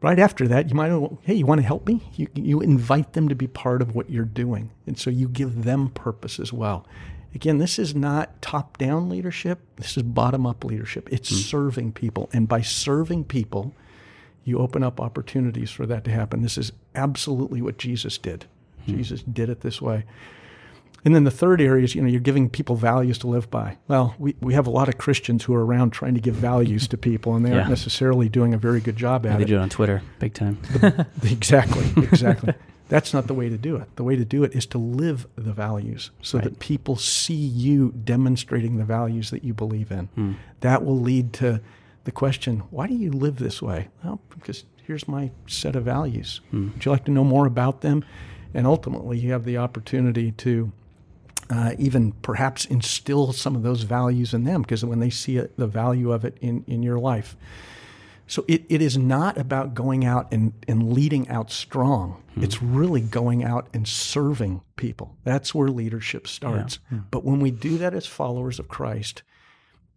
[0.01, 0.91] right after that, you might,
[1.23, 2.03] hey, you want to help me?
[2.15, 4.71] You, you invite them to be part of what you're doing.
[4.87, 6.87] And so you give them purpose as well.
[7.35, 11.09] Again, this is not top down leadership, this is bottom up leadership.
[11.13, 11.41] It's mm-hmm.
[11.41, 12.31] serving people.
[12.33, 13.75] And by serving people,
[14.45, 16.43] you open up opportunities for that to happen.
[16.43, 18.47] This is absolutely what Jesus did.
[18.87, 18.97] Hmm.
[18.97, 20.05] Jesus did it this way.
[21.07, 23.79] And then the third area is, you know, you're giving people values to live by.
[23.87, 26.89] Well, we, we have a lot of Christians who are around trying to give values
[26.89, 27.59] to people, and they Yeah.
[27.59, 29.47] aren't necessarily doing a very good job at They it.
[29.47, 30.59] They do it on Twitter, big time.
[31.23, 32.55] Exactly, exactly.
[32.89, 33.95] That's not the way to do it.
[33.97, 37.93] The way to do it is to live the values so that people see you
[38.05, 40.07] demonstrating the values that you believe in.
[40.17, 40.33] Hmm.
[40.61, 41.61] That will lead to
[42.03, 43.89] the question why do you live this way?
[44.05, 46.41] Well, because here's my set of values.
[46.51, 46.71] Hmm.
[46.73, 48.05] Would you like to know more about them?
[48.55, 50.73] And ultimately, you have the opportunity to
[51.51, 55.57] uh, even perhaps instill some of those values in them because when they see it,
[55.57, 57.37] the value of it in, in your life.
[58.29, 62.23] So it, it is not about going out and, and leading out strong.
[62.35, 62.43] Hmm.
[62.43, 65.17] It's really going out and serving people.
[65.23, 66.81] That's where leadership starts.
[66.89, 66.99] Hmm.
[67.11, 69.23] But when we do that as followers of Christ,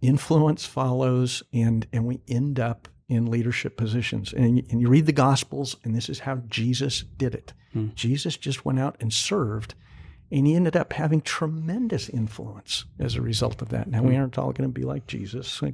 [0.01, 4.31] influence follows and, and we end up in leadership positions.
[4.31, 7.53] And, and you read the Gospels, and this is how Jesus did it.
[7.73, 7.87] Hmm.
[7.95, 9.73] Jesus just went out and served,
[10.31, 13.87] and he ended up having tremendous influence as a result of that.
[13.87, 14.21] Now, we hmm.
[14.21, 15.61] aren't all going to be like Jesus.
[15.63, 15.73] I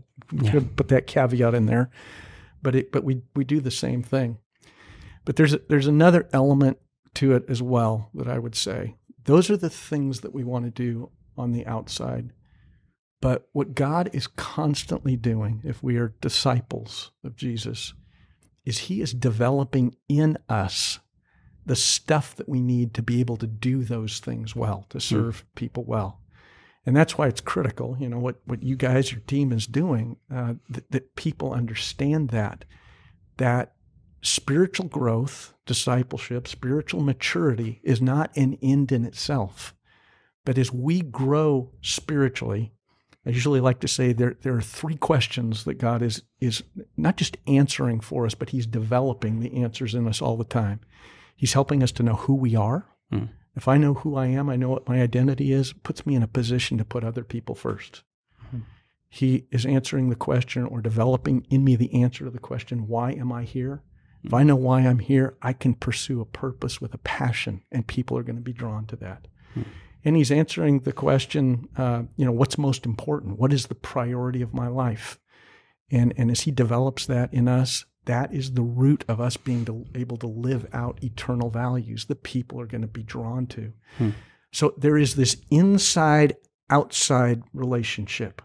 [0.49, 1.89] should put that caveat in there
[2.65, 4.39] but it, but we we do the same thing.
[5.23, 6.79] But there's there's another element
[7.13, 8.95] to it as well that I would say.
[9.23, 12.33] Those are the things that we want to do on the outside.
[13.21, 17.93] But what God is constantly doing, if we are disciples of Jesus,
[18.65, 20.99] is He is developing in us
[21.65, 25.45] the stuff that we need to be able to do those things well, to serve
[25.55, 26.21] people well.
[26.85, 30.17] And that's why it's critical, you know, what, what you guys, your team is doing,
[30.33, 32.65] uh, that, that people understand that,
[33.37, 33.73] that
[34.21, 39.73] spiritual growth, discipleship, spiritual maturity is not an end in itself.
[40.45, 42.71] But as we grow spiritually,
[43.25, 46.61] I usually like to say there, there are three questions that God is, is
[46.95, 50.81] not just answering for us, but He's developing the answers in us all the time.
[51.35, 52.87] He's helping us to know who we are.
[53.11, 53.25] Hmm.
[53.55, 56.23] If I know who I am, I know what my identity is, puts me in
[56.23, 58.03] a position to put other people first.
[58.49, 58.59] Hmm.
[59.09, 63.11] He is answering the question or developing in me the answer to the question, why
[63.11, 63.83] am I here?
[64.23, 64.35] If hmm.
[64.35, 68.17] I know why I'm here, I can pursue a purpose with a passion, and people
[68.17, 69.27] are going to be drawn to that.
[70.05, 73.39] And he's answering the question, uh, you know, what's most important?
[73.39, 75.19] What is the priority of my life?
[75.91, 79.65] And and as he develops that in us, that is the root of us being
[79.65, 83.73] to, able to live out eternal values that people are going to be drawn to.
[83.97, 84.09] Hmm.
[84.51, 86.37] So there is this inside
[86.69, 88.41] outside relationship.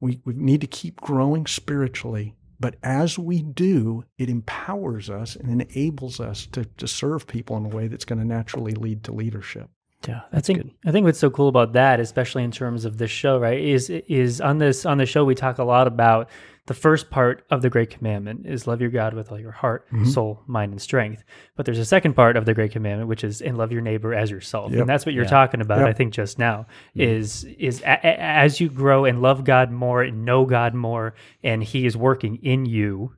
[0.00, 5.50] We, we need to keep growing spiritually, but as we do, it empowers us and
[5.62, 9.12] enables us to, to serve people in a way that's going to naturally lead to
[9.12, 9.70] leadership.
[10.06, 10.70] Yeah, I think good.
[10.84, 13.90] I think what's so cool about that, especially in terms of this show, right, is
[13.90, 16.28] is on this on the show we talk a lot about
[16.66, 19.86] the first part of the great commandment is love your God with all your heart,
[19.92, 20.06] Mm-hmm.
[20.06, 21.22] soul, mind, and strength.
[21.56, 24.12] But there's a second part of the great commandment, which is and love your neighbor
[24.14, 24.72] as yourself.
[24.72, 24.80] Yep.
[24.80, 25.30] And that's what you're Yeah.
[25.30, 25.88] talking about, Yep.
[25.88, 26.66] I think, just now.
[26.94, 31.14] Is is a, a- as you grow and love God more and know God more,
[31.42, 33.14] and He is working in you,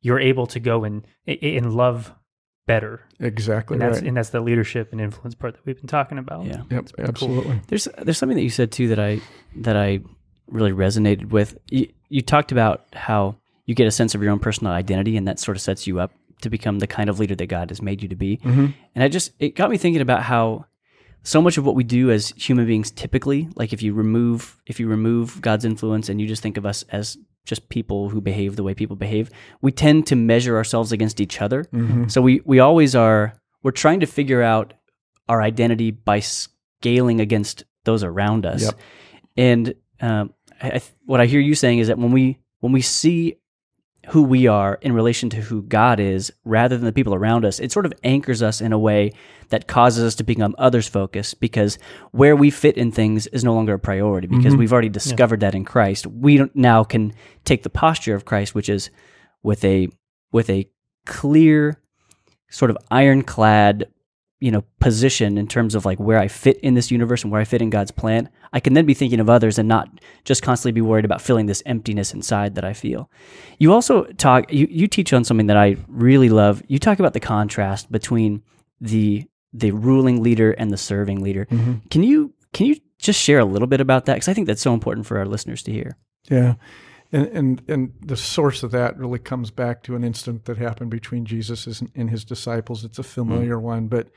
[0.00, 2.12] you're able to go and and love
[2.66, 3.02] better.
[3.20, 4.08] Exactly And that's right.
[4.08, 6.46] and that's the leadership and influence part that we've been talking about.
[6.46, 6.62] Yeah.
[6.70, 7.60] Yep, absolutely.
[7.68, 9.20] There's there's something that you said too that I
[9.56, 10.00] that I
[10.48, 11.58] really resonated with.
[11.70, 15.26] You, you talked about how you get a sense of your own personal identity, and
[15.26, 17.80] that sort of sets you up to become the kind of leader that God has
[17.82, 18.36] made you to be.
[18.38, 18.74] Mhm.
[18.94, 20.66] And I just it got me thinking about how
[21.22, 24.78] so much of what we do as human beings typically, like if you remove if
[24.78, 28.56] you remove God's influence and you just think of us as just people who behave
[28.56, 29.30] the way people behave,
[29.62, 31.64] we tend to measure ourselves against each other.
[31.72, 32.10] Mhm.
[32.10, 34.74] So we we always are we're trying to figure out
[35.28, 38.62] our identity by scaling against those around us.
[38.62, 38.74] Yep.
[39.36, 43.36] And um, I, what I hear you saying is that when we when we see
[44.08, 47.58] who we are in relation to who God is, rather than the people around us,
[47.58, 49.12] it sort of anchors us in a way
[49.48, 51.40] that causes us to become others focused.
[51.40, 51.78] Because
[52.12, 54.58] where we fit in things is no longer a priority because mm-hmm.
[54.58, 56.06] we've already discovered that in Christ.
[56.06, 57.14] We don't, now can
[57.44, 58.90] take the posture of Christ, which is
[59.42, 59.88] with a
[60.32, 60.68] with a
[61.04, 61.80] clear
[62.50, 63.86] sort of ironclad
[64.40, 67.40] you know position in terms of like where I fit in this universe and where
[67.40, 69.88] I fit in God's plan, I can then be thinking of others and not
[70.24, 73.10] just constantly be worried about filling this emptiness inside that I feel.
[73.58, 76.62] You also talk you, you teach on something that I really love.
[76.68, 78.42] You talk about the contrast between
[78.80, 81.46] the the ruling leader and the serving leader.
[81.46, 81.88] Mhm.
[81.90, 84.62] Can you can you just share a little bit about that because I think that's
[84.62, 85.96] so important for our listeners to hear.
[86.30, 86.54] Yeah.
[87.12, 90.90] And, and and the source of that really comes back to an incident that happened
[90.90, 92.84] between Jesus and his disciples.
[92.84, 93.64] It's a familiar hmm.
[93.64, 94.08] one, but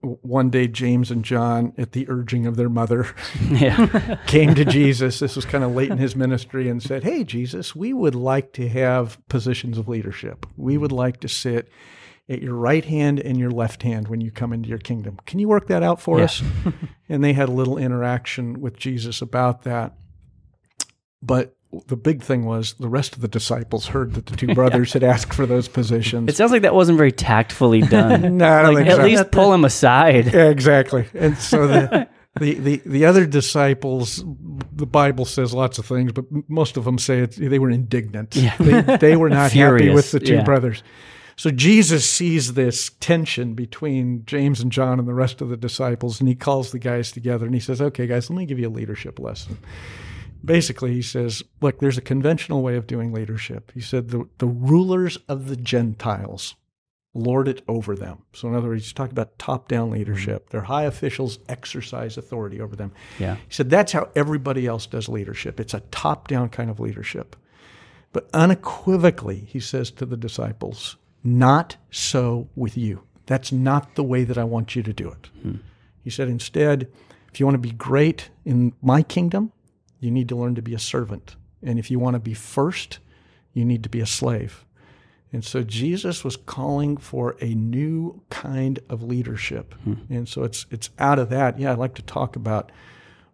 [0.00, 3.12] one day James and John, at the urging of their mother,
[3.50, 4.16] yeah.
[4.26, 5.18] came to Jesus.
[5.18, 8.52] This was kind of late in his ministry, and said, "Hey, Jesus, we would like
[8.54, 10.46] to have positions of leadership.
[10.56, 11.68] We would like to sit."
[12.28, 15.18] At your right hand and your left hand when you come into your kingdom.
[15.26, 16.24] Can you work that out for Yeah.
[16.26, 16.42] us?
[17.08, 19.94] and they had a little interaction with Jesus about that.
[21.20, 21.56] But
[21.86, 25.02] the big thing was the rest of the disciples heard that the two brothers had
[25.02, 26.28] asked for those positions.
[26.28, 28.36] It sounds like that wasn't very tactfully done.
[28.38, 29.04] no, I don't like, think at so.
[29.04, 30.32] least pull him aside.
[30.32, 31.06] Yeah, exactly.
[31.14, 32.08] And so the,
[32.40, 34.22] the, the, the other disciples,
[34.72, 38.36] the Bible says lots of things, but most of them say it, they were indignant.
[38.36, 38.56] Yeah.
[38.58, 40.44] They, they were not happy with the two yeah.
[40.44, 40.82] brothers.
[41.36, 46.20] So Jesus sees this tension between James and John and the rest of the disciples,
[46.20, 48.68] and he calls the guys together and he says, Okay, guys, let me give you
[48.68, 49.56] a leadership lesson.
[50.44, 53.70] Basically, he says, Look, there's a conventional way of doing leadership.
[53.74, 56.56] He said, The, the rulers of the Gentiles
[57.14, 58.18] lord it over them.
[58.32, 60.50] So, in other words, he's talking about top down leadership.
[60.50, 62.92] Their high officials exercise authority over them.
[63.18, 63.36] Yeah.
[63.36, 65.60] He said, That's how everybody else does leadership.
[65.60, 67.36] It's a top down kind of leadership.
[68.12, 73.02] But unequivocally, he says to the disciples, Not so with you.
[73.26, 75.30] That's not the way that I want you to do it.
[75.42, 75.56] Hmm.
[76.02, 76.88] He said, Instead,
[77.32, 79.52] if you want to be great in my kingdom,
[80.02, 81.36] you need to learn to be a servant.
[81.62, 82.98] And if you want to be first,
[83.52, 84.66] you need to be a slave.
[85.32, 89.74] And so Jesus was calling for a new kind of leadership.
[89.84, 89.94] Hmm.
[90.10, 91.58] And so it's it's out of that.
[91.58, 92.72] Yeah, I'd like to talk about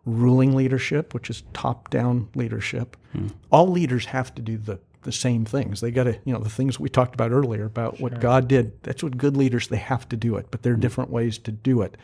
[0.04, 2.96] ruling leadership, which is top-down leadership.
[3.12, 3.28] Hmm.
[3.50, 5.80] All leaders have to do the the same things.
[5.80, 8.82] They got to, you know, the things we talked about earlier about what God did.
[8.82, 10.82] That's what good leaders they have to do it, but there are hmm.
[10.82, 11.96] different ways to do it.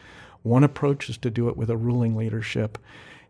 [0.43, 2.79] One approach is to do it with a ruling leadership.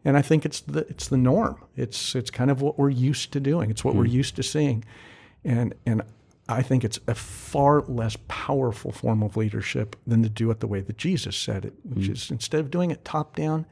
[0.04, 1.62] And I think it's the it's the norm.
[1.76, 3.70] It's it's kind of what we're used to doing.
[3.70, 4.12] It's what we're hmm.
[4.12, 4.84] used to seeing.
[5.44, 6.02] And and
[6.48, 10.66] I think it's a far less powerful form of leadership than to do it the
[10.66, 12.12] way that Jesus said it, which hmm.
[12.12, 13.64] is instead of doing it top down,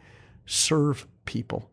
[0.47, 1.71] serve people.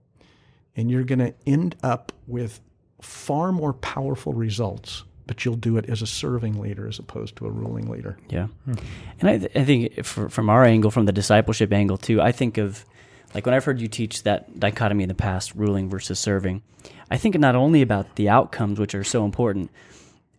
[0.75, 2.61] And you're going to end up with
[3.01, 7.45] far more powerful results, but you'll do it as a serving leader as opposed to
[7.47, 8.17] a ruling leader.
[8.29, 8.73] Yeah, hmm.
[9.21, 12.33] and I, th- I think for, from our angle, from the discipleship angle too, I
[12.33, 12.85] think of
[13.33, 16.63] like when I've heard you teach that dichotomy in the past, ruling versus serving.
[17.11, 19.69] I think not only about the outcomes, which are so important.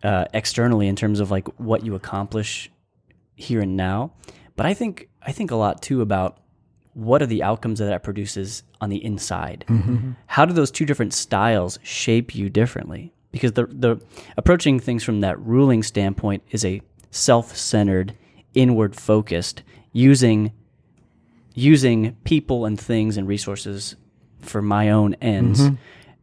[0.03, 2.71] uh, externally in terms of like what you accomplish
[3.35, 4.11] here and now.
[4.55, 6.37] But I think I think a lot too about
[6.93, 9.65] what are the outcomes that that produces on the inside.
[10.27, 13.13] How do those two different styles shape you differently?
[13.31, 14.01] Because the the
[14.37, 18.15] approaching things from that ruling standpoint is a self-centered,
[18.53, 20.51] inward focused, using
[21.53, 23.95] using people and things and resources
[24.39, 25.75] for my own ends, mm-hmm.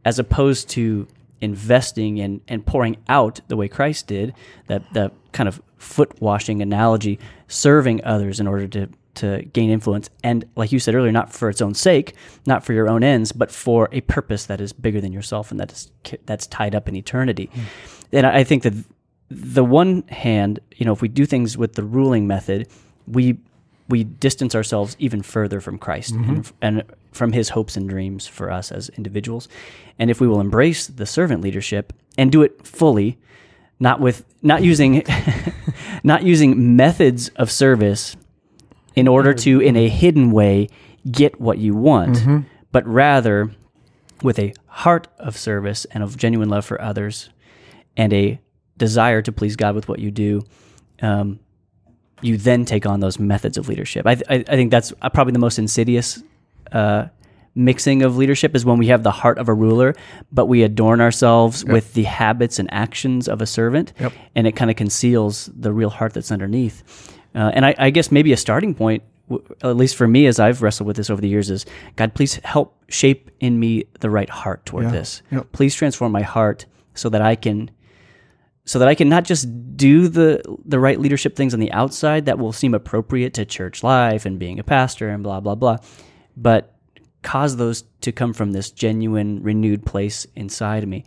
[0.05, 1.07] as opposed to
[1.41, 4.33] investing and, and pouring out the way Christ did,
[4.67, 10.09] that, that kind of foot washing analogy, serving others in order to, to gain influence.
[10.23, 12.13] And like you said earlier, not for its own sake,
[12.45, 15.59] not for your own ends, but for a purpose that is bigger than yourself and
[15.59, 15.91] that is
[16.25, 17.49] that's tied up in eternity.
[17.53, 17.61] Hmm.
[18.11, 18.73] And I I think that
[19.29, 22.67] the one hand, you know, if we do things with the ruling method,
[23.07, 23.37] we
[23.89, 28.51] we distance ourselves even further from Christ and, and from His hopes and dreams for
[28.51, 29.49] us as individuals.
[29.97, 33.17] And if we will embrace the servant leadership and do it fully,
[33.79, 35.03] not with not using
[36.03, 38.15] not using methods of service
[38.95, 40.69] in order to, in a hidden way,
[41.09, 42.19] get what you want,
[42.71, 43.51] but rather
[44.21, 47.29] with a heart of service and of genuine love for others
[47.97, 48.39] and a
[48.77, 50.43] desire to please God with what you do,
[51.01, 51.39] um,
[52.21, 54.05] you then take on those methods of leadership.
[54.07, 56.21] I, I, I think that's uh, probably the most insidious
[56.71, 57.07] uh,
[57.55, 59.95] mixing of leadership is when we have the heart of a ruler,
[60.31, 64.13] but we adorn ourselves with the habits and actions of a servant, Yep.
[64.35, 66.83] and it kind of conceals the real heart that's underneath.
[67.35, 70.39] Uh, and I, I guess maybe a starting point, w- at least for me, as
[70.39, 74.09] I've wrestled with this over the years, is God, please help shape in me the
[74.09, 74.91] right heart toward Yeah.
[74.91, 75.21] this.
[75.31, 75.51] Yep.
[75.51, 77.69] Please transform my heart so that I can
[78.69, 82.27] so that I can not just do the the right leadership things on the outside
[82.27, 85.77] that will seem appropriate to church life and being a pastor and blah blah blah,
[86.37, 86.75] but
[87.23, 91.03] cause those to come from this genuine renewed place inside of me.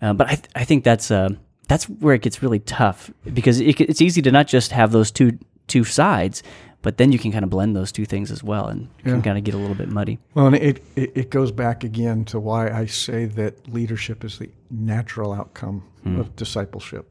[0.00, 1.30] Uh, but I th- I think that's uh,
[1.66, 5.10] that's where it gets really tough because it, it's easy to not just have those
[5.10, 6.44] two two sides,
[6.82, 9.12] but then you can kind of blend those two things as well, and Yeah.
[9.12, 10.18] can kind of get a little bit muddy.
[10.34, 14.38] Well, and it, it, it goes back again to why I say that leadership is
[14.38, 17.06] the natural outcome of discipleship.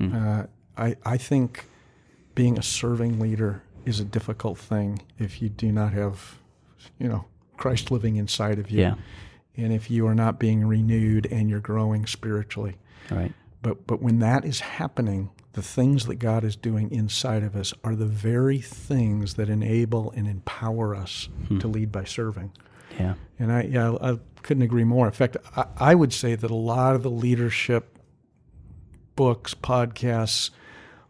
[0.00, 0.44] Uh,
[0.76, 1.64] I, I think
[2.34, 6.36] being a serving leader is a difficult thing if you do not have,
[6.98, 7.24] you know,
[7.56, 8.80] Christ living inside of you.
[8.80, 8.94] Yeah.
[9.56, 12.74] And if you are not being renewed and you're growing spiritually.
[13.10, 13.32] All right.
[13.64, 17.72] But but when that is happening, the things that God is doing inside of us
[17.82, 21.58] are the very things that enable and empower us hmm.
[21.58, 22.52] to lead by serving.
[23.00, 23.14] Yeah.
[23.38, 25.06] And I yeah, I couldn't agree more.
[25.06, 27.98] In fact, I, I would say that a lot of the leadership
[29.16, 30.50] books, podcasts,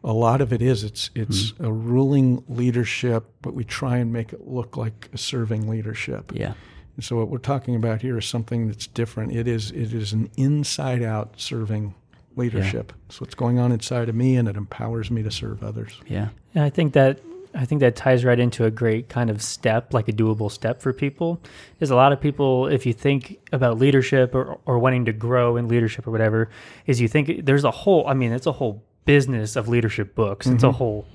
[0.05, 1.65] a lot of it is it's it's hmm.
[1.65, 6.31] a ruling leadership, but we try and make it look like a serving leadership.
[6.33, 6.55] Yeah.
[6.95, 9.33] And so what we're talking about here is something that's different.
[9.33, 11.97] It is it is an inside out serving
[12.37, 12.93] leadership.
[13.07, 16.01] It's what's going on inside of me and it empowers me to serve others.
[16.07, 16.29] Yeah.
[16.55, 17.21] And I think that
[17.57, 20.83] I think that ties right into a great kind of step, like a doable step
[20.83, 21.41] for people.
[21.79, 25.57] Is a lot of people, if you think about leadership or, or wanting to grow
[25.57, 26.51] in leadership or whatever,
[26.87, 28.07] is you think there's a whole.
[28.09, 30.47] I mean, it's a whole business of leadership books.
[30.47, 30.77] It's a mm-hmm.
[30.77, 31.07] whole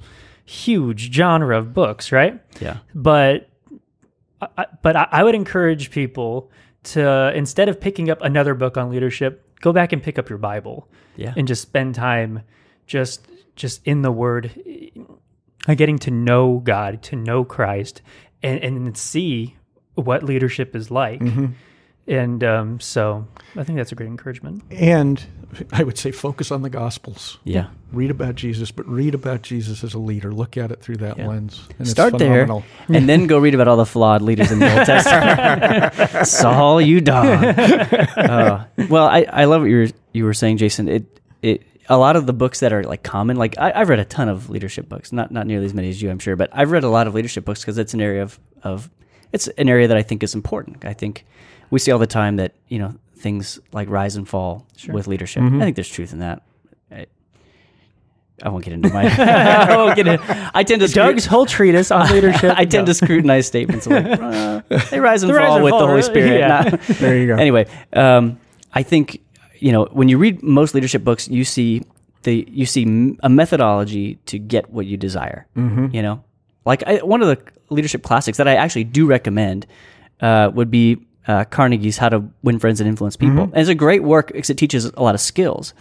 [0.45, 2.41] huge genre of books, right?
[2.62, 2.77] Yeah.
[2.95, 3.49] but
[4.41, 6.51] I, I- but I, I would encourage people
[6.82, 10.39] to instead of picking up another book on leadership, go back and pick up your
[10.39, 11.34] Bible Yeah.
[11.38, 12.41] and just spend time
[12.88, 14.52] just just in the Word,
[15.76, 18.02] getting to know God, to know Christ,
[18.41, 19.56] and and see
[19.95, 21.19] what leadership is like.
[21.19, 21.48] Mm-hmm.
[22.10, 24.63] And um, so I think that's a great encouragement.
[24.72, 25.24] And
[25.72, 27.38] I would say focus on the gospels.
[27.43, 27.67] Yeah.
[27.91, 30.32] Read about Jesus, but read about Jesus as a leader.
[30.34, 31.28] Look at it through that Yeah.
[31.28, 31.67] lens.
[31.69, 32.50] And it's Start there
[32.88, 36.28] and then go read about all the flawed leaders in the Old Testament.
[36.28, 37.28] Saul, you dog.
[38.19, 40.88] Uh, well, I, I love what you were you were saying, Jason.
[40.88, 43.38] It it a lot of the books that are like common.
[43.38, 46.02] Like I, I've read a ton of leadership books, not not nearly as many as
[46.02, 48.24] you, I'm sure, but I've read a lot of leadership books because it's an area
[48.24, 48.89] of of
[49.32, 50.86] it's an area that I think is important.
[50.86, 51.26] I think
[51.71, 55.43] we see all the time that you know things like rise and fall with leadership.
[55.43, 56.41] I think there's truth in that.
[56.91, 57.05] I,
[58.41, 59.03] I won't get into my.
[59.69, 60.19] I won't get in.
[60.53, 62.53] I tend to scru- Doug's whole treatise on leadership.
[62.58, 62.86] I tend No.
[62.86, 65.86] to scrutinize statements like uh, they rise and They rise fall and with fall, the
[65.88, 66.03] Holy right?
[66.05, 66.39] Spirit.
[66.39, 66.47] Yeah.
[66.63, 66.77] Nah.
[66.99, 67.36] There you go.
[67.36, 68.39] anyway, um,
[68.73, 69.21] I think
[69.60, 71.84] you know when you read most leadership books, you see
[72.24, 75.45] the you see a methodology to get what you desire.
[75.57, 75.93] Mm-hmm.
[75.93, 76.24] You know,
[76.65, 79.67] like I, one of the leadership classics that I actually do recommend
[80.22, 83.45] uh, would be uh, Carnegie's How to Win Friends and Influence People.
[83.45, 83.53] Mm-hmm.
[83.53, 85.74] And it's a great work because it teaches a lot of skills.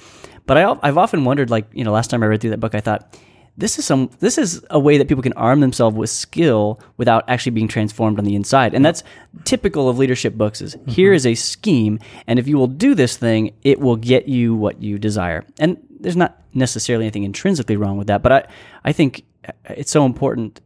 [0.47, 2.75] But I, I've often wondered, like you know, last time I read through that book,
[2.75, 3.17] I thought
[3.59, 7.25] this is some this is a way that people can arm themselves with skill without
[7.29, 8.73] actually being transformed on the inside.
[8.73, 9.03] And that's
[9.45, 10.91] typical of leadership books is mm-hmm.
[10.91, 14.55] here is a scheme and if you will do this thing it will get you
[14.55, 15.45] what you desire.
[15.59, 18.47] And there's not necessarily anything intrinsically wrong with that, but I
[18.85, 20.61] I think uh, it's so important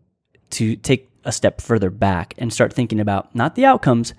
[0.51, 4.13] to take a step further back and start thinking about not the outcomes,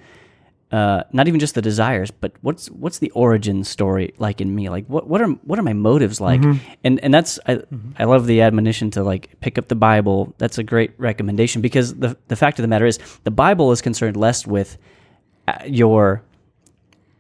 [0.74, 4.70] uh, not even just the desires, but what's what's the origin story like in me?
[4.70, 6.42] Like what what are what are my motives like?
[6.84, 7.62] And and that's I
[8.00, 10.34] I love the admonition to like pick up the Bible.
[10.40, 13.84] That's a great recommendation because the the fact of the matter is the Bible is
[13.84, 14.80] concerned less with
[15.48, 16.24] uh, your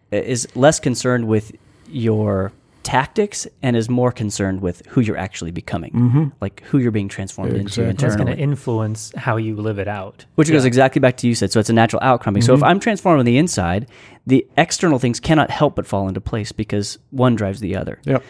[0.09, 1.51] is less concerned with
[1.87, 2.51] your
[2.83, 7.53] tactics and is more concerned with who you're actually becoming, like who you're being transformed
[7.53, 7.85] Exactly.
[7.89, 10.25] into That's going to influence how you live it out.
[10.35, 11.51] Which goes exactly back to you said.
[11.51, 12.41] So it's a natural outcoming.
[12.41, 13.87] So if I'm transformed on the inside,
[14.27, 17.99] the external things cannot help but fall into place because one drives the other.
[18.03, 18.23] Yep.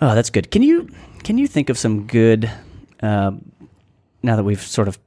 [0.00, 0.50] Oh, that's good.
[0.50, 0.88] Can you
[1.22, 2.50] can you think of some good?
[3.00, 3.50] Um,
[4.22, 4.98] now that we've sort of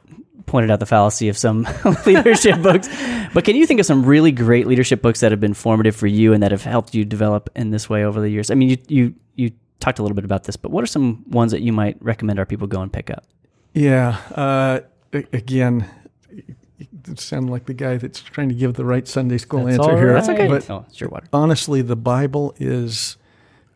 [0.46, 1.68] pointed out the fallacy of some
[2.06, 2.88] leadership books,
[3.34, 6.08] but can you think of some really great leadership books that have been formative for
[6.08, 8.52] you and that have helped you develop in this way over the years?
[8.52, 11.24] I mean, you you you talked a little bit about this, but what are some
[11.30, 13.26] ones that you might recommend our people go and pick up?
[13.74, 14.18] Yeah.
[14.34, 14.80] Uh,
[15.12, 15.90] again,
[16.32, 19.98] you sound like the guy that's trying to give the right Sunday school That's answer
[19.98, 20.14] here.
[20.14, 20.48] That's okay.
[20.48, 21.28] But oh, it's your water.
[21.34, 23.18] honestly, the Bible is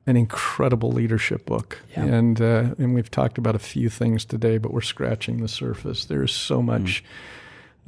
[0.09, 2.05] an incredible leadership book, Yeah.
[2.05, 6.05] and uh, and we've talked about a few things today, but we're scratching the surface.
[6.05, 7.03] There's so much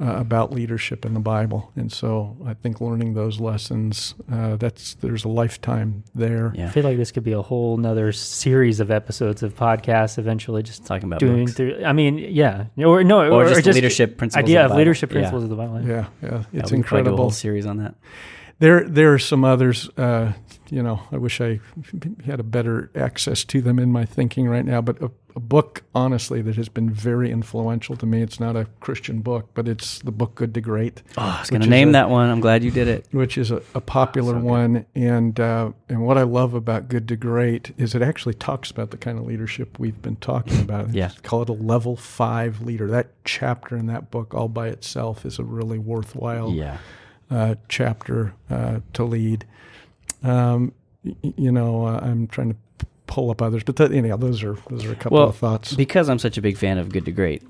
[0.00, 4.94] uh, about leadership in the Bible, and so I think learning those lessons uh, that's
[4.94, 6.52] there's a lifetime there.
[6.58, 10.62] I feel like this could be a whole nother series of episodes of podcasts eventually
[10.62, 11.56] just talking about doing books.
[11.56, 12.66] through I mean, yeah.
[12.78, 14.44] Or no, or, just, the leadership principles.
[14.44, 14.78] idea of, of, the Bible.
[14.78, 15.14] leadership Yeah.
[15.14, 15.82] principles of the Bible.
[15.82, 17.16] Yeah, yeah, Yeah, it's we could do a incredible.
[17.18, 17.94] whole series on that.
[18.58, 19.90] There, there are some others.
[19.96, 20.32] Uh,
[20.72, 21.60] you know, I wish I
[22.24, 24.80] had a better access to them in my thinking right now.
[24.80, 28.22] But a, a book, honestly, that has been very influential to me.
[28.22, 31.50] It's not a Christian book, but it's the book Good to Great, Oh, I was
[31.50, 32.30] going to name a- that one.
[32.30, 33.06] I'm glad you did it.
[33.12, 34.86] which is a, a popular so one.
[34.94, 38.90] And uh, and what I love about Good to Great is it actually talks about
[38.92, 40.94] the kind of leadership we've been talking about.
[40.94, 41.10] Yeah.
[41.22, 42.86] call it a level five leader.
[42.88, 46.78] That chapter in that book, all by itself, is a really worthwhile Yeah.
[47.30, 49.44] uh, chapter uh, to lead.
[50.22, 50.72] Um,
[51.22, 54.84] you know, uh, I'm trying to pull up others, but that, anyhow, those are those
[54.84, 55.74] are a couple Well, of thoughts.
[55.74, 57.42] because I'm such a big fan of Good to Great,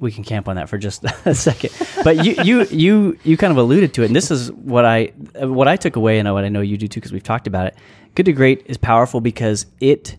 [0.00, 1.70] we can camp on that for just a second.
[2.04, 5.12] But you, you, you, you kind of alluded to it, and this is what I,
[5.36, 7.68] what I took away, and what I know you do too, because we've talked about
[7.68, 7.76] it.
[8.16, 10.16] Good to Great is powerful because it,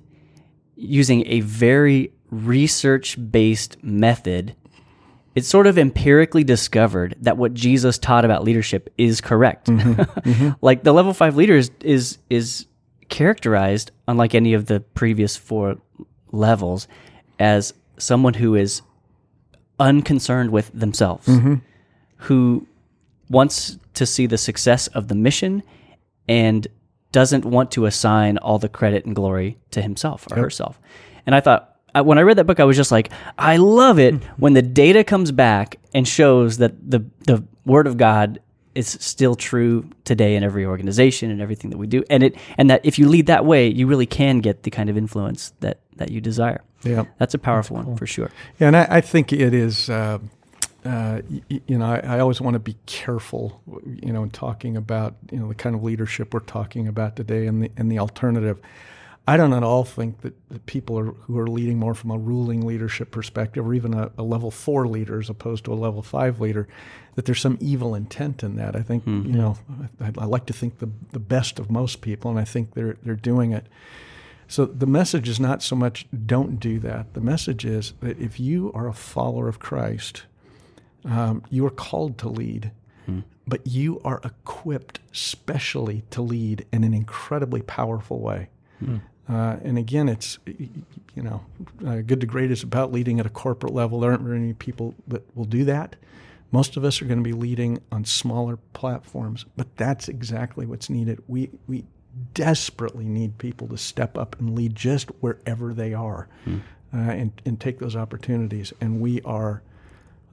[0.76, 4.56] using a very research-based method,
[5.38, 9.68] it's sort of empirically discovered that what Jesus taught about leadership is correct.
[9.68, 10.02] Mm-hmm.
[10.28, 10.50] Mm-hmm.
[10.62, 12.66] like the level five leader is, is is
[13.08, 15.78] characterized, unlike any of the previous four
[16.32, 16.88] levels,
[17.40, 18.82] as someone who is
[19.80, 21.56] unconcerned with themselves, mm-hmm.
[22.18, 22.68] who
[23.30, 25.62] wants to see the success of the mission
[26.28, 26.68] and
[27.12, 30.80] doesn't want to assign all the credit and glory to himself or herself.
[31.28, 34.16] And I thought, when I read that book, I was just like, I love it
[34.38, 38.40] when the data comes back and shows that the the Word of God
[38.76, 42.70] is still true today in every organization and everything that we do, and it and
[42.70, 45.80] that if you lead that way, you really can get the kind of influence that
[45.96, 46.62] that you desire.
[46.84, 48.30] yeah, That's a powerful one for sure.
[48.60, 49.90] yeah, and I, I think it is.
[49.90, 50.20] Uh,
[50.86, 54.78] uh, y- you know, I, I always want to be careful, you know, in talking
[54.78, 58.00] about you know the kind of leadership we're talking about today and the and the
[58.00, 58.60] alternative.
[59.30, 62.18] I don't at all think that, that people are who are leading more from a
[62.18, 66.02] ruling leadership perspective, or even a, a level four leader as opposed to a level
[66.02, 66.66] five leader,
[67.16, 68.74] that there's some evil intent in that.
[68.76, 69.24] I think hmm.
[69.26, 69.58] you know,
[70.00, 72.98] I, I like to think the the best of most people, and I think they're
[73.04, 73.68] they're doing it.
[74.48, 77.14] So the message is not so much don't do that.
[77.14, 80.24] The message is that if you are a follower of Christ,
[81.04, 82.72] um, you are called to lead,
[83.06, 83.20] hmm.
[83.46, 88.48] but you are equipped specially to lead in an incredibly powerful way.
[88.80, 88.98] Hmm.
[89.30, 91.44] Uh, and again, it's you know,
[91.86, 94.00] uh, good to great is about leading at a corporate level.
[94.00, 95.96] There aren't very many people that will do that.
[96.52, 100.90] Most of us are going to be leading on smaller platforms, but that's exactly what's
[100.90, 101.22] needed.
[101.28, 101.84] We we
[102.34, 106.52] desperately need people to step up and lead just wherever they are, uh,
[106.94, 108.72] and and take those opportunities.
[108.80, 109.62] And we are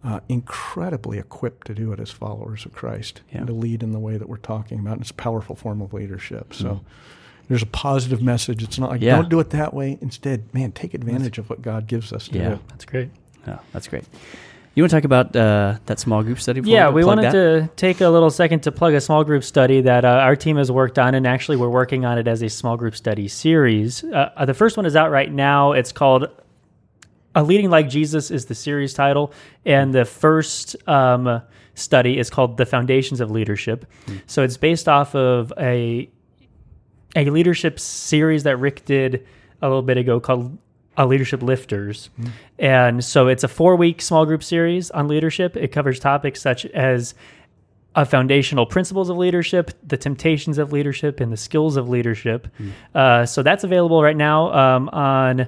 [0.05, 3.38] uh, incredibly equipped to do it as followers of Christ Yeah.
[3.38, 4.92] and to lead in the way that we're talking about.
[4.92, 6.55] And it's a powerful form of leadership.
[6.55, 6.82] So
[7.49, 8.62] there's a positive message.
[8.62, 9.16] It's not like Yeah.
[9.16, 9.99] don't do it that way.
[10.01, 12.49] Instead, man, take advantage of what God gives us to Yeah.
[12.51, 12.59] do.
[12.68, 13.11] That's great.
[13.47, 14.05] Yeah, that's great.
[14.74, 16.61] You want to talk about uh, that small group study?
[16.64, 17.32] Yeah, we wanted that?
[17.32, 20.57] to take a little second to plug a small group study that uh, our team
[20.57, 24.03] has worked on, and actually we're working on it as a small group study series.
[24.03, 25.72] Uh, uh, the first one is out right now.
[25.72, 26.26] It's called
[27.36, 29.32] "A Leading Like Jesus" is the series title,
[29.64, 31.40] and the first um,
[31.74, 33.86] study is called "The Foundations of Leadership."
[34.26, 36.09] So it's based off of a
[37.17, 39.27] a leadership series that Rick did
[39.62, 40.57] a little bit ago called
[40.97, 42.11] uh, Leadership Lifters.
[42.59, 45.57] And so it's a four week small group series on leadership.
[45.57, 47.15] It covers topics such as
[47.95, 52.49] uh, foundational principles of leadership, the temptations of leadership, and the skills of leadership.
[52.95, 55.41] Uh, so that's available right now um, on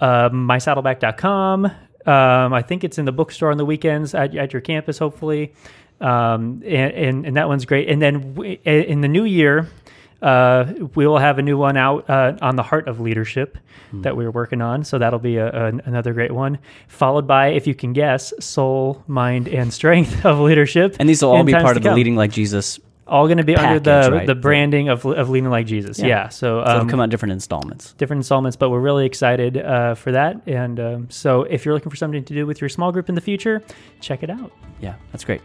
[0.00, 1.66] uh, mysaddleback.com.
[1.66, 5.54] Um, I think it's in the bookstore on the weekends at, at your campus, hopefully.
[6.00, 7.88] Um, and, and, and that one's great.
[7.88, 9.68] And then in the new year,
[10.22, 13.58] uh, we will have a new one out uh, on the heart of leadership
[13.92, 14.84] that we're working on.
[14.84, 16.58] So that'll be a, a, another great one.
[16.88, 20.96] Followed by, if you can guess, soul, mind, and strength of leadership.
[21.00, 21.94] And these will all be part of the.
[21.94, 22.78] Leading Like Jesus.
[23.06, 24.26] All going to be under the right?
[24.26, 25.98] the branding of of leading like Jesus.
[25.98, 26.06] Yeah.
[26.06, 26.28] Yeah.
[26.28, 27.92] So, So um, it'll come out different installments.
[27.94, 30.40] different installments, but we're really excited uh, for that.
[30.46, 33.16] And um, so, if you're looking for something to do with your small group in
[33.16, 33.64] the future,
[34.00, 34.52] check it out.
[34.80, 35.40] Yeah, that's great.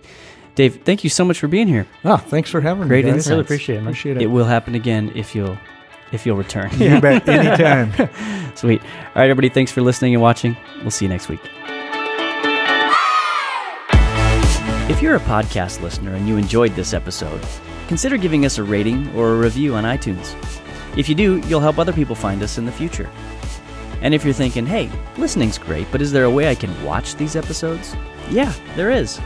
[0.55, 1.85] Dave, thank you so much for being here.
[2.05, 3.11] Oh, thanks for having Great me.
[3.11, 3.17] guys.
[3.17, 3.29] insights.
[3.31, 3.79] Really appreciate it.
[3.79, 3.87] man.
[3.89, 4.23] Appreciate it.
[4.23, 5.57] It will happen again if you'll
[6.11, 6.69] if you'll return.
[6.79, 7.27] You bet.
[7.27, 7.91] Anytime.
[8.55, 8.81] Sweet.
[8.81, 10.55] All right, everybody, thanks for listening and watching.
[10.81, 11.41] We'll see you next week.
[14.87, 17.41] If you're a podcast listener and you enjoyed this episode,
[17.87, 20.35] consider giving us a rating or a review on iTunes.
[20.95, 23.09] If you do, you'll help other people find us in the future.
[24.01, 27.15] And if you're thinking, hey, listening's great, but is there a way I can watch
[27.15, 27.95] these episodes?
[28.29, 29.19] Yeah, there is.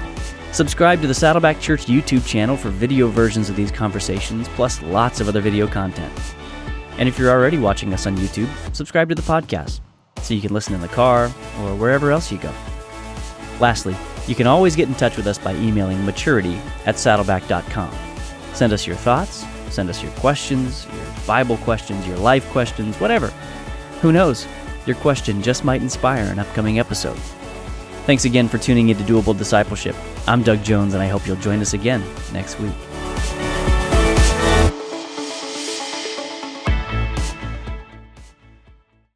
[0.51, 5.21] Subscribe to the Saddleback Church YouTube channel for video versions of these conversations, plus lots
[5.21, 6.11] of other video content.
[6.97, 9.79] And if you're already watching us on YouTube, subscribe to the podcast
[10.21, 11.25] so you can listen in the car
[11.61, 12.51] or wherever else you go.
[13.59, 13.95] Lastly,
[14.27, 17.93] you can always get in touch with us by emailing maturity at saddleback.com.
[18.53, 23.27] Send us your thoughts, send us your questions, your Bible questions, your life questions, whatever.
[24.01, 24.47] Who knows?
[24.87, 27.19] Your question just might inspire an upcoming episode.
[28.09, 29.95] Thanks again for tuning in to Doable Discipleship.
[30.25, 32.03] I'm Doug Jones, and I hope you'll join us again
[32.33, 32.73] next week.